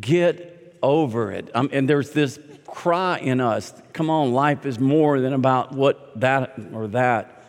Get 0.00 0.78
over 0.82 1.32
it. 1.32 1.50
Um, 1.54 1.70
and 1.72 1.88
there's 1.88 2.10
this 2.10 2.38
cry 2.66 3.18
in 3.18 3.40
us 3.40 3.72
come 3.96 4.10
on, 4.10 4.32
life 4.32 4.66
is 4.66 4.78
more 4.78 5.20
than 5.20 5.32
about 5.32 5.72
what 5.72 6.20
that 6.20 6.54
or 6.72 6.88
that. 6.88 7.42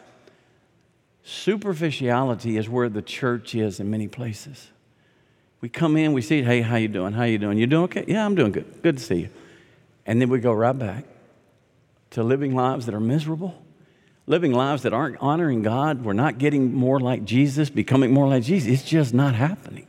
Superficiality 1.23 2.55
is 2.55 2.69
where 2.69 2.87
the 2.87 3.01
church 3.01 3.53
is 3.53 3.81
in 3.81 3.91
many 3.91 4.07
places. 4.07 4.69
We 5.59 5.67
come 5.67 5.97
in, 5.97 6.13
we 6.13 6.21
see, 6.21 6.41
hey, 6.41 6.61
how 6.61 6.77
you 6.77 6.87
doing? 6.87 7.11
How 7.11 7.23
you 7.23 7.37
doing? 7.37 7.57
You 7.57 7.67
doing 7.67 7.83
okay? 7.85 8.05
Yeah, 8.07 8.25
I'm 8.25 8.35
doing 8.35 8.53
good. 8.53 8.81
Good 8.81 8.97
to 8.97 9.03
see 9.03 9.15
you. 9.15 9.29
And 10.05 10.21
then 10.21 10.29
we 10.29 10.39
go 10.39 10.53
right 10.53 10.77
back 10.77 11.03
to 12.11 12.23
living 12.23 12.55
lives 12.55 12.85
that 12.85 12.95
are 12.95 13.01
miserable, 13.01 13.61
living 14.25 14.53
lives 14.53 14.83
that 14.83 14.93
aren't 14.93 15.17
honoring 15.19 15.63
God. 15.63 16.05
We're 16.05 16.13
not 16.13 16.37
getting 16.37 16.73
more 16.73 17.01
like 17.01 17.25
Jesus, 17.25 17.69
becoming 17.69 18.13
more 18.13 18.29
like 18.29 18.43
Jesus. 18.43 18.71
It's 18.71 18.89
just 18.89 19.13
not 19.13 19.35
happening. 19.35 19.87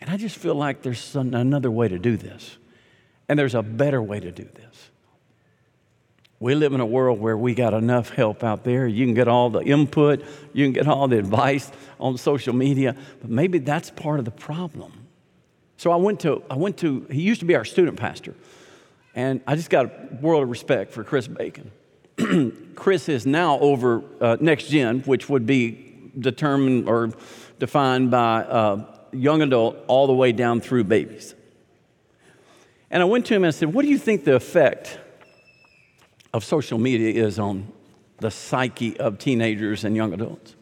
And 0.00 0.10
I 0.10 0.16
just 0.16 0.36
feel 0.36 0.54
like 0.54 0.82
there's 0.82 1.00
some, 1.00 1.34
another 1.34 1.70
way 1.70 1.88
to 1.88 1.98
do 1.98 2.16
this. 2.16 2.56
And 3.28 3.38
there's 3.38 3.54
a 3.54 3.62
better 3.62 4.02
way 4.02 4.18
to 4.18 4.32
do 4.32 4.44
this. 4.44 4.90
We 6.40 6.54
live 6.54 6.72
in 6.72 6.80
a 6.80 6.86
world 6.86 7.20
where 7.20 7.36
we 7.36 7.54
got 7.54 7.74
enough 7.74 8.08
help 8.08 8.42
out 8.42 8.64
there. 8.64 8.86
You 8.86 9.04
can 9.04 9.12
get 9.12 9.28
all 9.28 9.50
the 9.50 9.60
input, 9.60 10.24
you 10.54 10.64
can 10.64 10.72
get 10.72 10.88
all 10.88 11.06
the 11.06 11.18
advice 11.18 11.70
on 12.00 12.16
social 12.16 12.54
media, 12.54 12.96
but 13.20 13.30
maybe 13.30 13.58
that's 13.58 13.90
part 13.90 14.18
of 14.18 14.24
the 14.24 14.30
problem. 14.30 14.92
So 15.76 15.92
I 15.92 15.96
went 15.96 16.20
to, 16.20 16.42
I 16.50 16.56
went 16.56 16.78
to, 16.78 17.06
he 17.10 17.20
used 17.20 17.40
to 17.40 17.46
be 17.46 17.54
our 17.54 17.64
student 17.66 17.98
pastor, 17.98 18.34
and 19.14 19.42
I 19.46 19.54
just 19.54 19.68
got 19.68 19.86
a 19.86 20.18
world 20.22 20.42
of 20.42 20.48
respect 20.48 20.92
for 20.92 21.04
Chris 21.04 21.28
Bacon. 21.28 21.70
Chris 22.74 23.10
is 23.10 23.26
now 23.26 23.58
over 23.58 24.02
uh, 24.20 24.38
Next 24.40 24.68
Gen, 24.68 25.00
which 25.00 25.28
would 25.28 25.44
be 25.44 26.10
determined 26.18 26.88
or 26.88 27.10
defined 27.58 28.10
by 28.10 28.44
uh, 28.44 28.84
young 29.12 29.42
adult 29.42 29.76
all 29.86 30.06
the 30.06 30.12
way 30.12 30.32
down 30.32 30.60
through 30.60 30.84
babies. 30.84 31.34
And 32.90 33.02
I 33.02 33.06
went 33.06 33.26
to 33.26 33.34
him 33.34 33.44
and 33.44 33.48
I 33.48 33.50
said, 33.50 33.72
What 33.72 33.82
do 33.82 33.88
you 33.88 33.98
think 33.98 34.24
the 34.24 34.34
effect 34.34 34.98
of 36.32 36.44
social 36.44 36.78
media 36.78 37.24
is 37.24 37.38
on 37.38 37.72
the 38.18 38.30
psyche 38.30 38.98
of 38.98 39.18
teenagers 39.18 39.84
and 39.84 39.94
young 39.94 40.12
adults? 40.12 40.56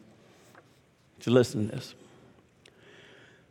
To 1.21 1.31
listen 1.31 1.69
to 1.69 1.75
this. 1.75 1.95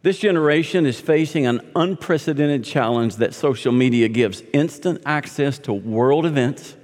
This 0.04 0.20
generation 0.20 0.86
is 0.86 1.02
facing 1.02 1.48
an 1.48 1.60
unprecedented 1.76 2.64
challenge 2.64 3.18
that 3.18 3.34
social 3.34 3.72
media 3.72 4.08
gives 4.08 4.42
instant 4.54 5.02
access 5.06 5.60
to 5.60 5.74
world 5.74 6.26
events 6.26 6.76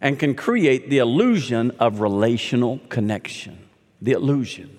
and 0.00 0.18
can 0.18 0.34
create 0.34 0.90
the 0.90 0.98
illusion 0.98 1.70
of 1.78 2.00
relational 2.00 2.80
connection. 2.88 3.68
The 4.02 4.12
illusion. 4.12 4.77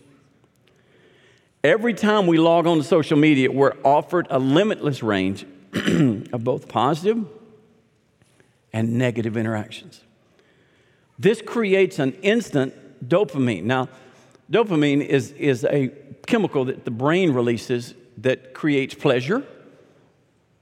Every 1.63 1.93
time 1.93 2.25
we 2.25 2.37
log 2.37 2.67
on 2.67 2.77
to 2.77 2.83
social 2.83 3.17
media, 3.17 3.51
we're 3.51 3.75
offered 3.83 4.27
a 4.29 4.39
limitless 4.39 5.03
range 5.03 5.45
of 5.73 6.43
both 6.43 6.69
positive 6.69 7.25
and 8.71 8.93
negative 8.93 9.35
interactions. 9.35 10.01
This 11.17 11.41
creates 11.41 11.99
an 11.99 12.13
instant 12.21 13.07
dopamine. 13.07 13.63
Now, 13.63 13.89
dopamine 14.49 15.05
is, 15.05 15.31
is 15.33 15.65
a 15.65 15.91
chemical 16.25 16.63
that 16.65 16.85
the 16.85 16.91
brain 16.91 17.33
releases 17.33 17.93
that 18.19 18.53
creates 18.53 18.95
pleasure. 18.95 19.43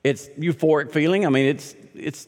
It's 0.03 0.29
euphoric 0.29 0.91
feeling. 0.91 1.27
I 1.27 1.29
mean, 1.29 1.45
it's, 1.45 1.75
it's 1.93 2.27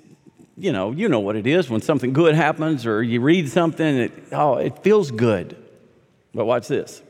you 0.55 0.71
know, 0.71 0.91
you 0.91 1.09
know 1.09 1.21
what 1.21 1.35
it 1.35 1.47
is 1.47 1.71
when 1.71 1.81
something 1.81 2.13
good 2.13 2.35
happens 2.35 2.85
or 2.85 3.01
you 3.01 3.19
read 3.19 3.49
something, 3.49 3.97
it, 3.97 4.11
oh, 4.31 4.57
it 4.57 4.83
feels 4.83 5.09
good. 5.09 5.57
But 6.35 6.45
watch 6.45 6.67
this. 6.67 7.01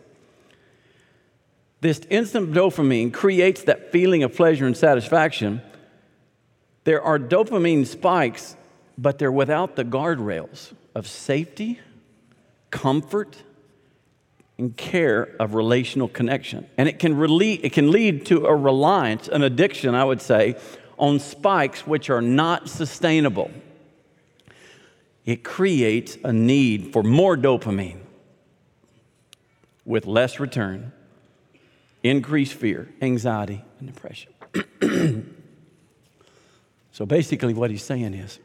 This 1.82 2.02
instant 2.10 2.52
dopamine 2.52 3.14
creates 3.14 3.64
that 3.64 3.92
feeling 3.92 4.24
of 4.24 4.36
pleasure 4.36 4.66
and 4.66 4.76
satisfaction. 4.76 5.62
There 6.84 7.02
are 7.02 7.18
dopamine 7.18 7.86
spikes, 7.86 8.58
but 8.98 9.18
they're 9.18 9.32
without 9.32 9.76
the 9.76 9.86
guardrails 9.86 10.74
of 10.94 11.08
safety, 11.08 11.80
comfort, 12.70 13.38
and 14.58 14.76
care 14.76 15.36
of 15.40 15.54
relational 15.54 16.10
connection. 16.10 16.68
And 16.78 16.90
it 16.90 17.00
can, 17.00 17.16
rele- 17.16 17.62
it 17.64 17.72
can 17.72 17.92
lead 17.92 18.26
to 18.26 18.46
a 18.46 18.56
reliance, 18.56 19.30
an 19.30 19.42
addiction, 19.42 19.96
I 19.96 20.04
would 20.04 20.22
say, 20.22 20.58
on 20.98 21.20
spikes 21.20 21.88
which 21.88 22.10
are 22.10 22.22
not 22.22 22.68
sustainable. 22.68 23.52
It 25.26 25.46
creates 25.46 26.18
a 26.26 26.34
need 26.34 26.92
for 26.92 27.04
more 27.04 27.38
dopamine 27.38 28.00
with 29.86 30.06
less 30.06 30.42
return 30.42 30.92
increased 32.04 32.54
fear, 32.54 32.90
anxiety, 33.02 33.64
and 33.80 33.94
depression. 33.94 34.32
so 36.92 37.06
basically, 37.06 37.54
what 37.54 37.72
he's 37.72 37.84
saying 37.84 38.14
is 38.14 38.40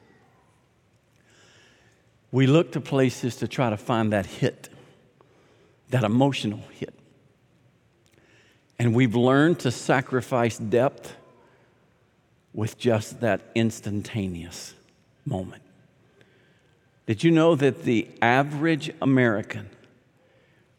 we 2.32 2.46
look 2.46 2.72
to 2.72 2.80
places 2.80 3.36
to 3.36 3.48
try 3.48 3.70
to 3.70 3.76
find 3.76 4.12
that 4.12 4.26
hit, 4.26 4.68
that 5.90 6.02
emotional 6.02 6.60
hit. 6.72 6.92
And 8.78 8.94
we've 8.94 9.14
learned 9.14 9.60
to 9.60 9.70
sacrifice 9.70 10.58
depth 10.58 11.14
with 12.52 12.76
just 12.76 13.20
that 13.20 13.40
instantaneous 13.54 14.74
moment. 15.24 15.62
Did 17.06 17.22
you 17.22 17.30
know 17.30 17.54
that 17.54 17.84
the 17.84 18.08
average 18.22 18.90
American 19.02 19.68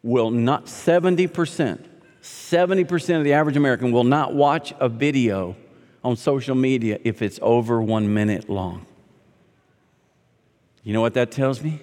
will 0.02 0.32
not, 0.32 0.66
70%, 0.66 1.80
70% 2.26 3.18
of 3.18 3.24
the 3.24 3.34
average 3.34 3.56
American 3.56 3.92
will 3.92 4.04
not 4.04 4.34
watch 4.34 4.74
a 4.80 4.90
video 4.90 5.56
on 6.04 6.16
social 6.16 6.56
media 6.56 7.00
if 7.04 7.22
it's 7.22 7.40
over 7.42 7.82
one 7.82 8.14
minute 8.14 8.50
long. 8.50 8.86
You 10.84 10.94
know 10.94 11.02
what 11.02 11.14
that 11.14 11.32
tells 11.32 11.62
me? 11.62 11.82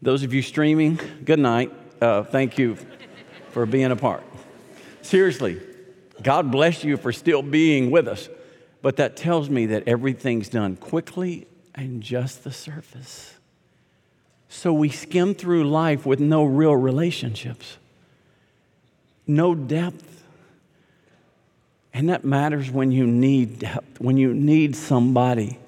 Those 0.00 0.24
of 0.24 0.34
you 0.34 0.42
streaming, 0.42 0.98
good 1.24 1.38
night. 1.38 1.72
Uh, 2.00 2.24
thank 2.24 2.58
you 2.58 2.76
for 3.50 3.66
being 3.66 3.92
a 3.92 3.96
part. 3.96 4.24
Seriously, 5.00 5.60
God 6.20 6.50
bless 6.50 6.82
you 6.82 6.96
for 6.96 7.12
still 7.12 7.42
being 7.42 7.90
with 7.90 8.08
us. 8.08 8.28
But 8.82 8.96
that 8.96 9.16
tells 9.16 9.48
me 9.48 9.66
that 9.66 9.86
everything's 9.86 10.48
done 10.48 10.74
quickly 10.74 11.46
and 11.72 12.02
just 12.02 12.42
the 12.42 12.50
surface. 12.50 13.34
So 14.48 14.72
we 14.72 14.88
skim 14.88 15.34
through 15.34 15.64
life 15.70 16.04
with 16.04 16.18
no 16.18 16.44
real 16.44 16.76
relationships, 16.76 17.78
no 19.26 19.54
depth. 19.54 20.24
And 21.94 22.08
that 22.08 22.24
matters 22.24 22.70
when 22.70 22.90
you 22.90 23.06
need 23.06 23.60
depth, 23.60 24.00
when 24.00 24.16
you 24.16 24.32
need 24.32 24.74
somebody 24.74 25.58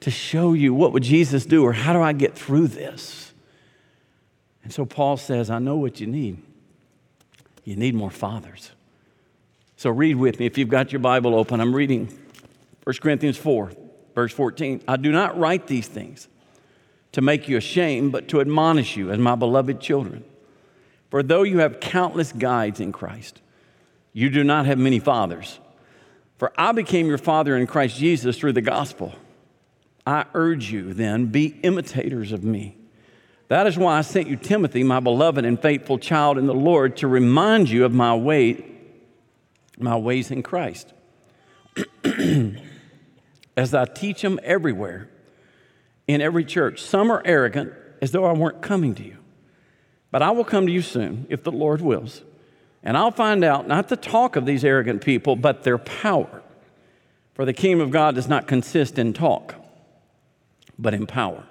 to 0.00 0.10
show 0.10 0.52
you 0.52 0.74
what 0.74 0.92
would 0.92 1.02
Jesus 1.02 1.46
do 1.46 1.64
or 1.64 1.72
how 1.72 1.92
do 1.92 2.02
I 2.02 2.12
get 2.12 2.34
through 2.34 2.68
this. 2.68 3.32
And 4.64 4.72
so 4.72 4.84
Paul 4.84 5.16
says, 5.16 5.50
I 5.50 5.58
know 5.58 5.76
what 5.76 6.00
you 6.00 6.06
need. 6.06 6.38
You 7.64 7.76
need 7.76 7.94
more 7.94 8.10
fathers. 8.10 8.72
So 9.76 9.90
read 9.90 10.16
with 10.16 10.38
me 10.38 10.46
if 10.46 10.58
you've 10.58 10.68
got 10.68 10.92
your 10.92 11.00
Bible 11.00 11.34
open. 11.34 11.60
I'm 11.60 11.74
reading 11.74 12.16
1 12.84 12.96
Corinthians 13.00 13.36
4, 13.36 13.72
verse 14.14 14.32
14. 14.32 14.82
I 14.86 14.96
do 14.96 15.10
not 15.10 15.38
write 15.38 15.66
these 15.66 15.88
things 15.88 16.28
to 17.12 17.20
make 17.20 17.48
you 17.48 17.56
ashamed, 17.56 18.12
but 18.12 18.28
to 18.28 18.40
admonish 18.40 18.96
you 18.96 19.10
as 19.10 19.18
my 19.18 19.34
beloved 19.34 19.80
children. 19.80 20.24
For 21.12 21.22
though 21.22 21.42
you 21.42 21.58
have 21.58 21.78
countless 21.78 22.32
guides 22.32 22.80
in 22.80 22.90
Christ, 22.90 23.42
you 24.14 24.30
do 24.30 24.42
not 24.42 24.64
have 24.64 24.78
many 24.78 24.98
fathers. 24.98 25.60
For 26.38 26.54
I 26.56 26.72
became 26.72 27.06
your 27.06 27.18
father 27.18 27.54
in 27.54 27.66
Christ 27.66 27.98
Jesus 27.98 28.38
through 28.38 28.54
the 28.54 28.62
gospel. 28.62 29.14
I 30.06 30.24
urge 30.32 30.72
you 30.72 30.94
then, 30.94 31.26
be 31.26 31.48
imitators 31.64 32.32
of 32.32 32.42
me. 32.42 32.78
That 33.48 33.66
is 33.66 33.76
why 33.76 33.98
I 33.98 34.00
sent 34.00 34.26
you 34.26 34.36
Timothy, 34.36 34.82
my 34.84 35.00
beloved 35.00 35.44
and 35.44 35.60
faithful 35.60 35.98
child 35.98 36.38
in 36.38 36.46
the 36.46 36.54
Lord, 36.54 36.96
to 36.96 37.08
remind 37.08 37.68
you 37.68 37.84
of 37.84 37.92
my 37.92 38.16
way, 38.16 38.64
my 39.78 39.98
ways 39.98 40.30
in 40.30 40.42
Christ. 40.42 40.94
As 43.54 43.74
I 43.74 43.84
teach 43.84 44.22
them 44.22 44.40
everywhere, 44.42 45.10
in 46.08 46.22
every 46.22 46.46
church. 46.46 46.80
Some 46.80 47.10
are 47.12 47.20
arrogant, 47.24 47.74
as 48.00 48.12
though 48.12 48.24
I 48.24 48.32
weren't 48.32 48.62
coming 48.62 48.94
to 48.94 49.04
you. 49.04 49.18
But 50.12 50.22
I 50.22 50.30
will 50.30 50.44
come 50.44 50.66
to 50.66 50.72
you 50.72 50.82
soon, 50.82 51.26
if 51.28 51.42
the 51.42 51.50
Lord 51.50 51.80
wills. 51.80 52.22
And 52.84 52.96
I'll 52.96 53.10
find 53.10 53.42
out 53.42 53.66
not 53.66 53.88
the 53.88 53.96
talk 53.96 54.36
of 54.36 54.46
these 54.46 54.64
arrogant 54.64 55.02
people, 55.02 55.34
but 55.34 55.64
their 55.64 55.78
power. 55.78 56.42
For 57.34 57.44
the 57.44 57.54
kingdom 57.54 57.80
of 57.80 57.90
God 57.90 58.14
does 58.14 58.28
not 58.28 58.46
consist 58.46 58.98
in 58.98 59.14
talk, 59.14 59.54
but 60.78 60.92
in 60.92 61.06
power. 61.06 61.44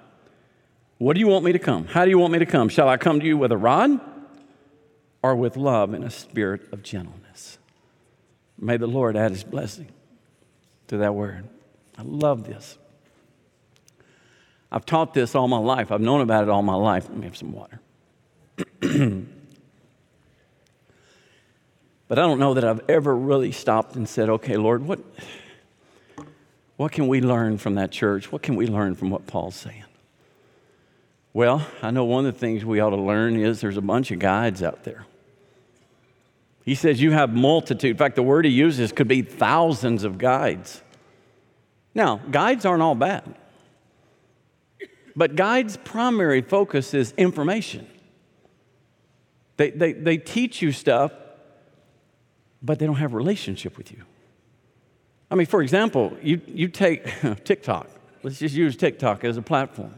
What 0.98 1.14
do 1.14 1.20
you 1.20 1.26
want 1.26 1.44
me 1.44 1.52
to 1.52 1.58
come? 1.58 1.86
How 1.86 2.04
do 2.04 2.10
you 2.10 2.18
want 2.18 2.32
me 2.32 2.38
to 2.38 2.46
come? 2.46 2.68
Shall 2.68 2.88
I 2.88 2.96
come 2.96 3.18
to 3.18 3.26
you 3.26 3.36
with 3.36 3.50
a 3.50 3.56
rod 3.56 4.00
or 5.22 5.34
with 5.34 5.56
love 5.56 5.92
and 5.92 6.04
a 6.04 6.10
spirit 6.10 6.72
of 6.72 6.84
gentleness? 6.84 7.58
May 8.56 8.76
the 8.76 8.86
Lord 8.86 9.16
add 9.16 9.32
his 9.32 9.42
blessing 9.42 9.88
to 10.86 10.98
that 10.98 11.16
word. 11.16 11.48
I 11.98 12.02
love 12.02 12.44
this. 12.44 12.78
I've 14.70 14.86
taught 14.86 15.14
this 15.14 15.34
all 15.34 15.48
my 15.48 15.58
life. 15.58 15.90
I've 15.90 16.00
known 16.00 16.20
about 16.20 16.44
it 16.44 16.48
all 16.48 16.62
my 16.62 16.76
life. 16.76 17.08
Let 17.08 17.18
me 17.18 17.24
have 17.24 17.36
some 17.36 17.52
water. 17.52 17.80
but 22.08 22.18
I 22.18 22.22
don't 22.22 22.40
know 22.40 22.54
that 22.54 22.64
I've 22.64 22.82
ever 22.88 23.14
really 23.14 23.52
stopped 23.52 23.94
and 23.94 24.08
said, 24.08 24.28
okay, 24.28 24.56
Lord, 24.56 24.84
what, 24.84 24.98
what 26.76 26.90
can 26.90 27.06
we 27.06 27.20
learn 27.20 27.58
from 27.58 27.76
that 27.76 27.92
church? 27.92 28.32
What 28.32 28.42
can 28.42 28.56
we 28.56 28.66
learn 28.66 28.96
from 28.96 29.10
what 29.10 29.28
Paul's 29.28 29.54
saying? 29.54 29.84
Well, 31.32 31.64
I 31.80 31.92
know 31.92 32.04
one 32.04 32.26
of 32.26 32.34
the 32.34 32.40
things 32.40 32.64
we 32.64 32.80
ought 32.80 32.90
to 32.90 32.96
learn 32.96 33.36
is 33.36 33.60
there's 33.60 33.76
a 33.76 33.82
bunch 33.82 34.10
of 34.10 34.18
guides 34.18 34.64
out 34.64 34.82
there. 34.82 35.06
He 36.64 36.74
says 36.74 37.00
you 37.00 37.12
have 37.12 37.32
multitude. 37.32 37.92
In 37.92 37.96
fact, 37.96 38.16
the 38.16 38.22
word 38.22 38.44
he 38.44 38.50
uses 38.50 38.90
could 38.90 39.08
be 39.08 39.22
thousands 39.22 40.02
of 40.02 40.18
guides. 40.18 40.82
Now, 41.94 42.16
guides 42.16 42.64
aren't 42.64 42.82
all 42.82 42.96
bad, 42.96 43.32
but 45.14 45.36
guides' 45.36 45.76
primary 45.76 46.42
focus 46.42 46.94
is 46.94 47.12
information. 47.16 47.86
They, 49.56 49.70
they, 49.70 49.92
they 49.92 50.18
teach 50.18 50.62
you 50.62 50.72
stuff, 50.72 51.12
but 52.62 52.78
they 52.78 52.86
don't 52.86 52.96
have 52.96 53.12
a 53.12 53.16
relationship 53.16 53.76
with 53.76 53.92
you. 53.92 54.04
I 55.30 55.34
mean, 55.34 55.46
for 55.46 55.62
example, 55.62 56.16
you, 56.22 56.40
you 56.46 56.68
take 56.68 57.04
TikTok. 57.44 57.88
Let's 58.22 58.38
just 58.38 58.54
use 58.54 58.76
TikTok 58.76 59.24
as 59.24 59.36
a 59.36 59.42
platform. 59.42 59.94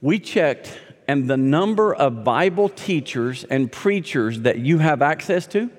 We 0.00 0.18
checked, 0.18 0.76
and 1.06 1.28
the 1.28 1.36
number 1.36 1.94
of 1.94 2.24
Bible 2.24 2.70
teachers 2.70 3.44
and 3.44 3.70
preachers 3.70 4.40
that 4.40 4.58
you 4.58 4.78
have 4.78 5.02
access 5.02 5.46
to, 5.48 5.70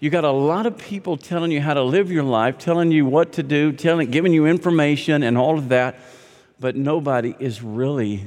You 0.00 0.10
got 0.10 0.24
a 0.24 0.32
lot 0.32 0.66
of 0.66 0.76
people 0.76 1.16
telling 1.16 1.52
you 1.52 1.60
how 1.60 1.74
to 1.74 1.82
live 1.84 2.10
your 2.10 2.24
life, 2.24 2.58
telling 2.58 2.90
you 2.90 3.06
what 3.06 3.34
to 3.34 3.44
do, 3.44 3.70
telling, 3.70 4.10
giving 4.10 4.32
you 4.32 4.46
information 4.46 5.22
and 5.22 5.38
all 5.38 5.56
of 5.56 5.68
that, 5.68 6.00
but 6.58 6.74
nobody 6.74 7.36
is 7.38 7.62
really 7.62 8.24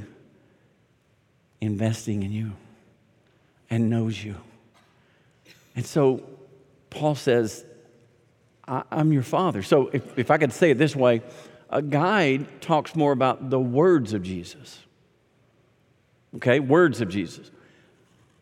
investing 1.59 2.23
in 2.23 2.31
you 2.31 2.53
and 3.69 3.89
knows 3.89 4.23
you. 4.23 4.35
And 5.75 5.85
so 5.85 6.23
Paul 6.89 7.15
says, 7.15 7.65
I, 8.65 8.83
am 8.89 9.11
your 9.11 9.23
father. 9.23 9.63
So 9.63 9.89
if, 9.91 10.17
if 10.17 10.31
I 10.31 10.37
could 10.37 10.53
say 10.53 10.71
it 10.71 10.77
this 10.77 10.95
way, 10.95 11.21
a 11.69 11.81
guide 11.81 12.61
talks 12.61 12.95
more 12.95 13.11
about 13.11 13.49
the 13.49 13.59
words 13.59 14.13
of 14.13 14.23
Jesus. 14.23 14.79
Okay, 16.35 16.59
words 16.59 17.01
of 17.01 17.09
Jesus. 17.09 17.51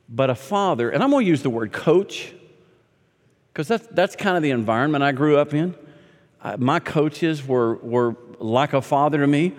But 0.07 0.29
a 0.29 0.35
father, 0.35 0.89
and 0.89 1.03
I'm 1.03 1.09
going 1.09 1.25
to 1.25 1.29
use 1.29 1.41
the 1.41 1.49
word 1.49 1.71
coach 1.71 2.33
because 3.51 3.67
that's, 3.67 3.87
that's 3.87 4.15
kind 4.15 4.35
of 4.35 4.43
the 4.43 4.51
environment 4.51 5.03
I 5.03 5.13
grew 5.13 5.37
up 5.37 5.53
in. 5.53 5.75
I, 6.43 6.57
my 6.57 6.79
coaches 6.79 7.45
were, 7.47 7.75
were 7.75 8.15
like 8.39 8.73
a 8.73 8.81
father 8.81 9.19
to 9.19 9.27
me, 9.27 9.53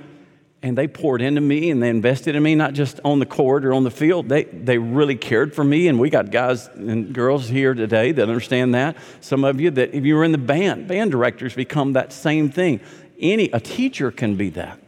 and 0.62 0.76
they 0.76 0.86
poured 0.86 1.22
into 1.22 1.40
me 1.40 1.70
and 1.70 1.82
they 1.82 1.88
invested 1.88 2.36
in 2.36 2.42
me, 2.42 2.54
not 2.54 2.74
just 2.74 3.00
on 3.04 3.18
the 3.18 3.26
court 3.26 3.64
or 3.64 3.72
on 3.72 3.84
the 3.84 3.90
field. 3.90 4.28
They, 4.28 4.44
they 4.44 4.78
really 4.78 5.16
cared 5.16 5.54
for 5.54 5.64
me, 5.64 5.88
and 5.88 5.98
we 5.98 6.10
got 6.10 6.30
guys 6.30 6.68
and 6.68 7.12
girls 7.12 7.48
here 7.48 7.74
today 7.74 8.12
that 8.12 8.22
understand 8.22 8.74
that. 8.74 8.96
Some 9.20 9.44
of 9.44 9.60
you 9.60 9.70
that 9.72 9.94
if 9.94 10.04
you 10.04 10.14
were 10.14 10.24
in 10.24 10.32
the 10.32 10.38
band, 10.38 10.86
band 10.88 11.10
directors 11.10 11.54
become 11.54 11.94
that 11.94 12.12
same 12.12 12.50
thing. 12.50 12.80
Any, 13.18 13.50
a 13.50 13.60
teacher 13.60 14.10
can 14.10 14.36
be 14.36 14.50
that. 14.50 14.78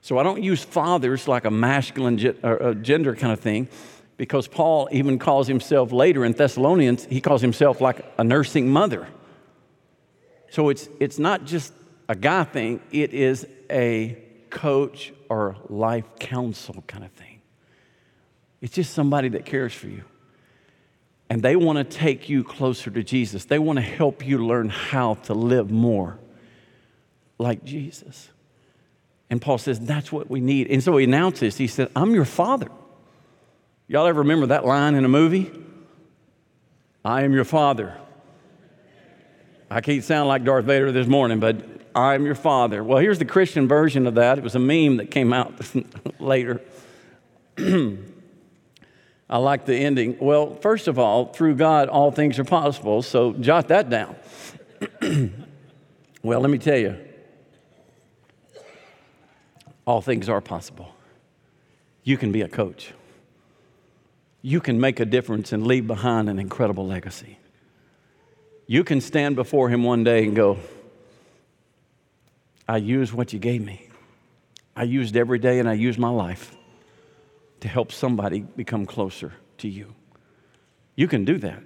So 0.00 0.18
I 0.18 0.22
don't 0.22 0.42
use 0.42 0.62
fathers 0.62 1.26
like 1.26 1.44
a 1.46 1.50
masculine 1.50 2.18
a 2.42 2.48
uh, 2.48 2.74
gender 2.74 3.14
kind 3.16 3.32
of 3.32 3.40
thing 3.40 3.68
because 4.16 4.46
Paul 4.46 4.88
even 4.92 5.18
calls 5.18 5.48
himself 5.48 5.92
later 5.92 6.24
in 6.24 6.32
Thessalonians, 6.32 7.06
he 7.06 7.20
calls 7.20 7.40
himself 7.40 7.80
like 7.80 8.04
a 8.18 8.24
nursing 8.24 8.68
mother. 8.68 9.08
So 10.50 10.68
it's, 10.68 10.88
it's 11.00 11.18
not 11.18 11.46
just 11.46 11.72
a 12.08 12.14
guy 12.14 12.44
thing, 12.44 12.80
it 12.92 13.12
is 13.12 13.46
a 13.70 14.18
coach 14.50 15.12
or 15.28 15.56
life 15.68 16.04
counsel 16.20 16.84
kind 16.86 17.04
of 17.04 17.10
thing. 17.12 17.40
It's 18.60 18.74
just 18.74 18.94
somebody 18.94 19.28
that 19.30 19.44
cares 19.44 19.72
for 19.72 19.88
you. 19.88 20.04
And 21.30 21.42
they 21.42 21.56
want 21.56 21.78
to 21.78 21.84
take 21.84 22.28
you 22.28 22.44
closer 22.44 22.90
to 22.90 23.02
Jesus. 23.02 23.44
They 23.46 23.58
want 23.58 23.78
to 23.78 23.82
help 23.82 24.24
you 24.24 24.46
learn 24.46 24.68
how 24.68 25.14
to 25.14 25.34
live 25.34 25.70
more 25.70 26.18
like 27.38 27.64
Jesus. 27.64 28.30
And 29.30 29.40
Paul 29.40 29.58
says, 29.58 29.80
that's 29.80 30.12
what 30.12 30.30
we 30.30 30.40
need. 30.40 30.68
And 30.68 30.82
so 30.82 30.96
he 30.96 31.04
announces, 31.04 31.56
he 31.56 31.66
said, 31.66 31.90
I'm 31.96 32.14
your 32.14 32.26
father. 32.26 32.68
Y'all 33.88 34.06
ever 34.06 34.20
remember 34.20 34.46
that 34.46 34.64
line 34.64 34.94
in 34.94 35.04
a 35.04 35.08
movie? 35.08 35.50
I 37.04 37.22
am 37.22 37.32
your 37.32 37.44
father. 37.44 37.98
I 39.70 39.80
can't 39.80 40.04
sound 40.04 40.28
like 40.28 40.44
Darth 40.44 40.66
Vader 40.66 40.92
this 40.92 41.06
morning, 41.06 41.40
but 41.40 41.56
I 41.94 42.14
am 42.14 42.24
your 42.24 42.34
father. 42.34 42.84
Well, 42.84 42.98
here's 42.98 43.18
the 43.18 43.24
Christian 43.24 43.66
version 43.66 44.06
of 44.06 44.14
that. 44.14 44.38
It 44.38 44.44
was 44.44 44.54
a 44.54 44.60
meme 44.60 44.98
that 44.98 45.10
came 45.10 45.32
out 45.32 45.54
later. 46.20 46.60
I 49.28 49.38
like 49.38 49.64
the 49.64 49.74
ending. 49.74 50.16
Well, 50.20 50.54
first 50.56 50.86
of 50.86 50.98
all, 50.98 51.26
through 51.26 51.56
God, 51.56 51.88
all 51.88 52.10
things 52.10 52.38
are 52.38 52.44
possible, 52.44 53.02
so 53.02 53.32
jot 53.32 53.68
that 53.68 53.88
down. 53.88 54.16
well, 56.22 56.40
let 56.40 56.50
me 56.50 56.58
tell 56.58 56.76
you, 56.76 56.96
all 59.86 60.02
things 60.02 60.28
are 60.28 60.40
possible. 60.40 60.94
You 62.02 62.18
can 62.18 62.32
be 62.32 62.42
a 62.42 62.48
coach. 62.48 62.92
You 64.42 64.60
can 64.60 64.78
make 64.78 65.00
a 65.00 65.06
difference 65.06 65.52
and 65.52 65.66
leave 65.66 65.86
behind 65.86 66.28
an 66.28 66.38
incredible 66.38 66.86
legacy. 66.86 67.38
You 68.66 68.84
can 68.84 69.00
stand 69.00 69.36
before 69.36 69.70
Him 69.70 69.82
one 69.84 70.04
day 70.04 70.24
and 70.24 70.36
go, 70.36 70.58
I 72.68 72.76
used 72.78 73.12
what 73.14 73.32
you 73.32 73.38
gave 73.38 73.64
me. 73.64 73.88
I 74.76 74.82
used 74.82 75.16
every 75.16 75.38
day 75.38 75.60
and 75.60 75.68
I 75.68 75.74
used 75.74 75.98
my 75.98 76.08
life 76.10 76.54
to 77.64 77.68
help 77.68 77.90
somebody 77.90 78.40
become 78.40 78.84
closer 78.84 79.32
to 79.56 79.68
you. 79.70 79.94
You 80.96 81.08
can 81.08 81.24
do 81.24 81.38
that. 81.38 81.62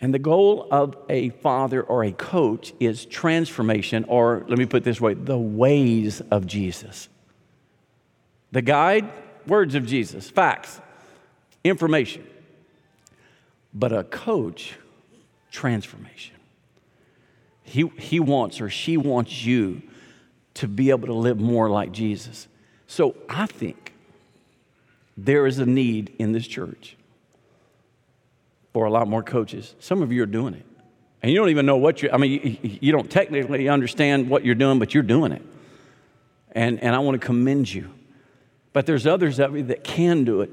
And 0.00 0.14
the 0.14 0.18
goal 0.18 0.66
of 0.70 0.96
a 1.10 1.28
father 1.28 1.82
or 1.82 2.04
a 2.04 2.12
coach 2.12 2.72
is 2.80 3.04
transformation, 3.04 4.06
or 4.08 4.46
let 4.48 4.58
me 4.58 4.64
put 4.64 4.82
this 4.82 5.02
way 5.02 5.12
the 5.12 5.36
ways 5.36 6.22
of 6.30 6.46
Jesus. 6.46 7.10
The 8.50 8.62
guide, 8.62 9.12
words 9.46 9.74
of 9.74 9.84
Jesus, 9.84 10.30
facts, 10.30 10.80
information. 11.64 12.26
But 13.74 13.92
a 13.92 14.04
coach, 14.04 14.72
transformation. 15.50 16.36
He, 17.62 17.88
he 17.98 18.20
wants 18.20 18.58
or 18.58 18.70
she 18.70 18.96
wants 18.96 19.44
you 19.44 19.82
to 20.54 20.66
be 20.66 20.88
able 20.88 21.08
to 21.08 21.12
live 21.12 21.38
more 21.38 21.68
like 21.68 21.92
Jesus. 21.92 22.48
So 22.86 23.14
I 23.28 23.44
think 23.44 23.93
there 25.16 25.46
is 25.46 25.58
a 25.58 25.66
need 25.66 26.14
in 26.18 26.32
this 26.32 26.46
church 26.46 26.96
for 28.72 28.86
a 28.86 28.90
lot 28.90 29.08
more 29.08 29.22
coaches. 29.22 29.74
Some 29.78 30.02
of 30.02 30.12
you 30.12 30.22
are 30.22 30.26
doing 30.26 30.54
it. 30.54 30.66
And 31.22 31.32
you 31.32 31.38
don't 31.38 31.48
even 31.48 31.64
know 31.64 31.76
what 31.76 32.02
you're, 32.02 32.12
I 32.12 32.18
mean, 32.18 32.58
you, 32.62 32.78
you 32.82 32.92
don't 32.92 33.10
technically 33.10 33.68
understand 33.68 34.28
what 34.28 34.44
you're 34.44 34.54
doing, 34.54 34.78
but 34.78 34.92
you're 34.92 35.02
doing 35.02 35.32
it. 35.32 35.42
And, 36.52 36.82
and 36.82 36.94
I 36.94 36.98
want 36.98 37.20
to 37.20 37.26
commend 37.26 37.72
you. 37.72 37.90
But 38.72 38.86
there's 38.86 39.06
others 39.06 39.40
of 39.40 39.56
you 39.56 39.62
that 39.64 39.84
can 39.84 40.24
do 40.24 40.42
it. 40.42 40.50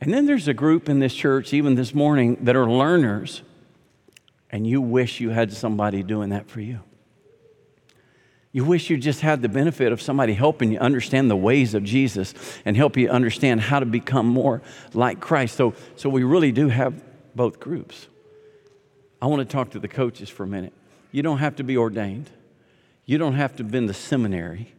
And 0.00 0.14
then 0.14 0.26
there's 0.26 0.46
a 0.46 0.54
group 0.54 0.88
in 0.88 1.00
this 1.00 1.14
church, 1.14 1.52
even 1.52 1.74
this 1.74 1.92
morning, 1.92 2.36
that 2.44 2.54
are 2.54 2.70
learners, 2.70 3.42
and 4.50 4.66
you 4.66 4.80
wish 4.80 5.18
you 5.18 5.30
had 5.30 5.52
somebody 5.52 6.02
doing 6.02 6.30
that 6.30 6.48
for 6.48 6.60
you. 6.60 6.80
You 8.58 8.64
wish 8.64 8.90
you 8.90 8.96
just 8.96 9.20
had 9.20 9.40
the 9.40 9.48
benefit 9.48 9.92
of 9.92 10.02
somebody 10.02 10.34
helping 10.34 10.72
you 10.72 10.80
understand 10.80 11.30
the 11.30 11.36
ways 11.36 11.74
of 11.74 11.84
Jesus 11.84 12.34
and 12.64 12.76
help 12.76 12.96
you 12.96 13.08
understand 13.08 13.60
how 13.60 13.78
to 13.78 13.86
become 13.86 14.26
more 14.26 14.62
like 14.94 15.20
Christ. 15.20 15.54
So, 15.54 15.74
so 15.94 16.08
we 16.08 16.24
really 16.24 16.50
do 16.50 16.66
have 16.66 17.00
both 17.36 17.60
groups. 17.60 18.08
I 19.22 19.26
want 19.26 19.48
to 19.48 19.52
talk 19.52 19.70
to 19.70 19.78
the 19.78 19.86
coaches 19.86 20.28
for 20.28 20.42
a 20.42 20.48
minute. 20.48 20.72
You 21.12 21.22
don't 21.22 21.38
have 21.38 21.54
to 21.54 21.62
be 21.62 21.76
ordained. 21.76 22.30
You 23.06 23.16
don't 23.16 23.34
have 23.34 23.54
to 23.58 23.62
have 23.62 23.70
been 23.70 23.86
the 23.86 23.94
seminary. 23.94 24.74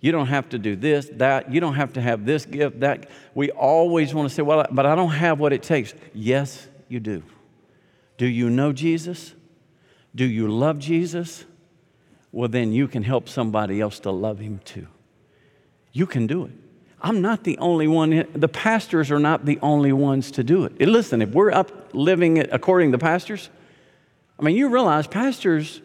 You 0.00 0.10
don't 0.10 0.26
have 0.26 0.48
to 0.48 0.58
do 0.58 0.74
this, 0.74 1.08
that. 1.12 1.52
You 1.52 1.60
don't 1.60 1.74
have 1.74 1.92
to 1.92 2.00
have 2.00 2.26
this 2.26 2.44
gift, 2.44 2.80
that. 2.80 3.08
We 3.36 3.52
always 3.52 4.12
want 4.12 4.28
to 4.28 4.34
say, 4.34 4.42
well, 4.42 4.66
but 4.72 4.86
I 4.86 4.96
don't 4.96 5.12
have 5.12 5.38
what 5.38 5.52
it 5.52 5.62
takes. 5.62 5.94
Yes, 6.12 6.66
you 6.88 6.98
do. 6.98 7.22
Do 8.18 8.26
you 8.26 8.50
know 8.50 8.72
Jesus? 8.72 9.34
Do 10.16 10.24
you 10.24 10.48
love 10.48 10.80
Jesus? 10.80 11.44
Well, 12.32 12.48
then 12.48 12.72
you 12.72 12.86
can 12.86 13.02
help 13.02 13.28
somebody 13.28 13.80
else 13.80 14.00
to 14.00 14.10
love 14.10 14.38
him 14.38 14.60
too. 14.64 14.86
You 15.92 16.06
can 16.06 16.26
do 16.26 16.44
it. 16.44 16.52
I'm 17.02 17.22
not 17.22 17.44
the 17.44 17.58
only 17.58 17.88
one. 17.88 18.26
The 18.34 18.48
pastors 18.48 19.10
are 19.10 19.18
not 19.18 19.46
the 19.46 19.58
only 19.62 19.92
ones 19.92 20.30
to 20.32 20.44
do 20.44 20.64
it. 20.64 20.74
And 20.78 20.92
listen, 20.92 21.22
if 21.22 21.30
we're 21.30 21.50
up 21.50 21.90
living 21.92 22.36
it 22.36 22.50
according 22.52 22.92
to 22.92 22.98
the 22.98 23.02
pastors, 23.02 23.48
I 24.38 24.42
mean, 24.42 24.54
you 24.54 24.68
realize 24.68 25.06
pastors 25.06 25.80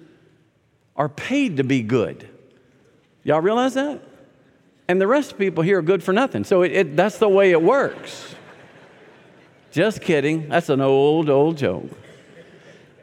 are 0.95 1.09
paid 1.09 1.57
to 1.57 1.63
be 1.63 1.81
good. 1.81 2.29
Y'all 3.23 3.41
realize 3.41 3.73
that? 3.73 4.01
And 4.87 5.01
the 5.01 5.07
rest 5.07 5.31
of 5.31 5.37
people 5.37 5.63
here 5.63 5.79
are 5.79 5.81
good 5.81 6.03
for 6.03 6.13
nothing. 6.13 6.43
So 6.43 6.61
it, 6.61 6.71
it, 6.71 6.95
that's 6.95 7.17
the 7.17 7.29
way 7.29 7.51
it 7.51 7.61
works. 7.61 8.35
Just 9.71 10.01
kidding. 10.01 10.49
That's 10.49 10.69
an 10.69 10.79
old, 10.79 11.29
old 11.29 11.57
joke. 11.57 11.89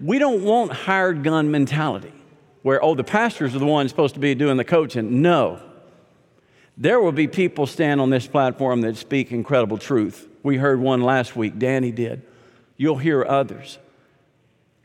We 0.01 0.19
don't 0.19 0.45
want 0.45 0.73
hired 0.73 1.25
gun 1.25 1.51
mentality 1.51 2.13
where, 2.63 2.83
oh, 2.83 2.95
the 2.95 3.05
pastors 3.05 3.55
are 3.55 3.59
the 3.59 3.67
ones 3.67 3.91
supposed 3.91 4.15
to 4.15 4.21
be 4.21 4.35
doing 4.35 4.57
the 4.57 4.65
coaching. 4.65 5.21
No. 5.23 5.61
There 6.77 7.01
will 7.01 7.13
be 7.13 7.29
people 7.29 7.67
stand 7.67 8.01
on 8.01 8.11
this 8.11 8.27
platform 8.27 8.81
that 8.83 8.97
speak 8.97 9.31
incredible 9.31 9.79
truth. 9.79 10.29
We 10.43 10.57
heard 10.57 10.81
one 10.81 11.03
last 11.03 11.37
week, 11.37 11.59
Danny 11.59 11.91
did. 11.91 12.23
You'll 12.77 12.99
hear 12.99 13.25
others. 13.25 13.79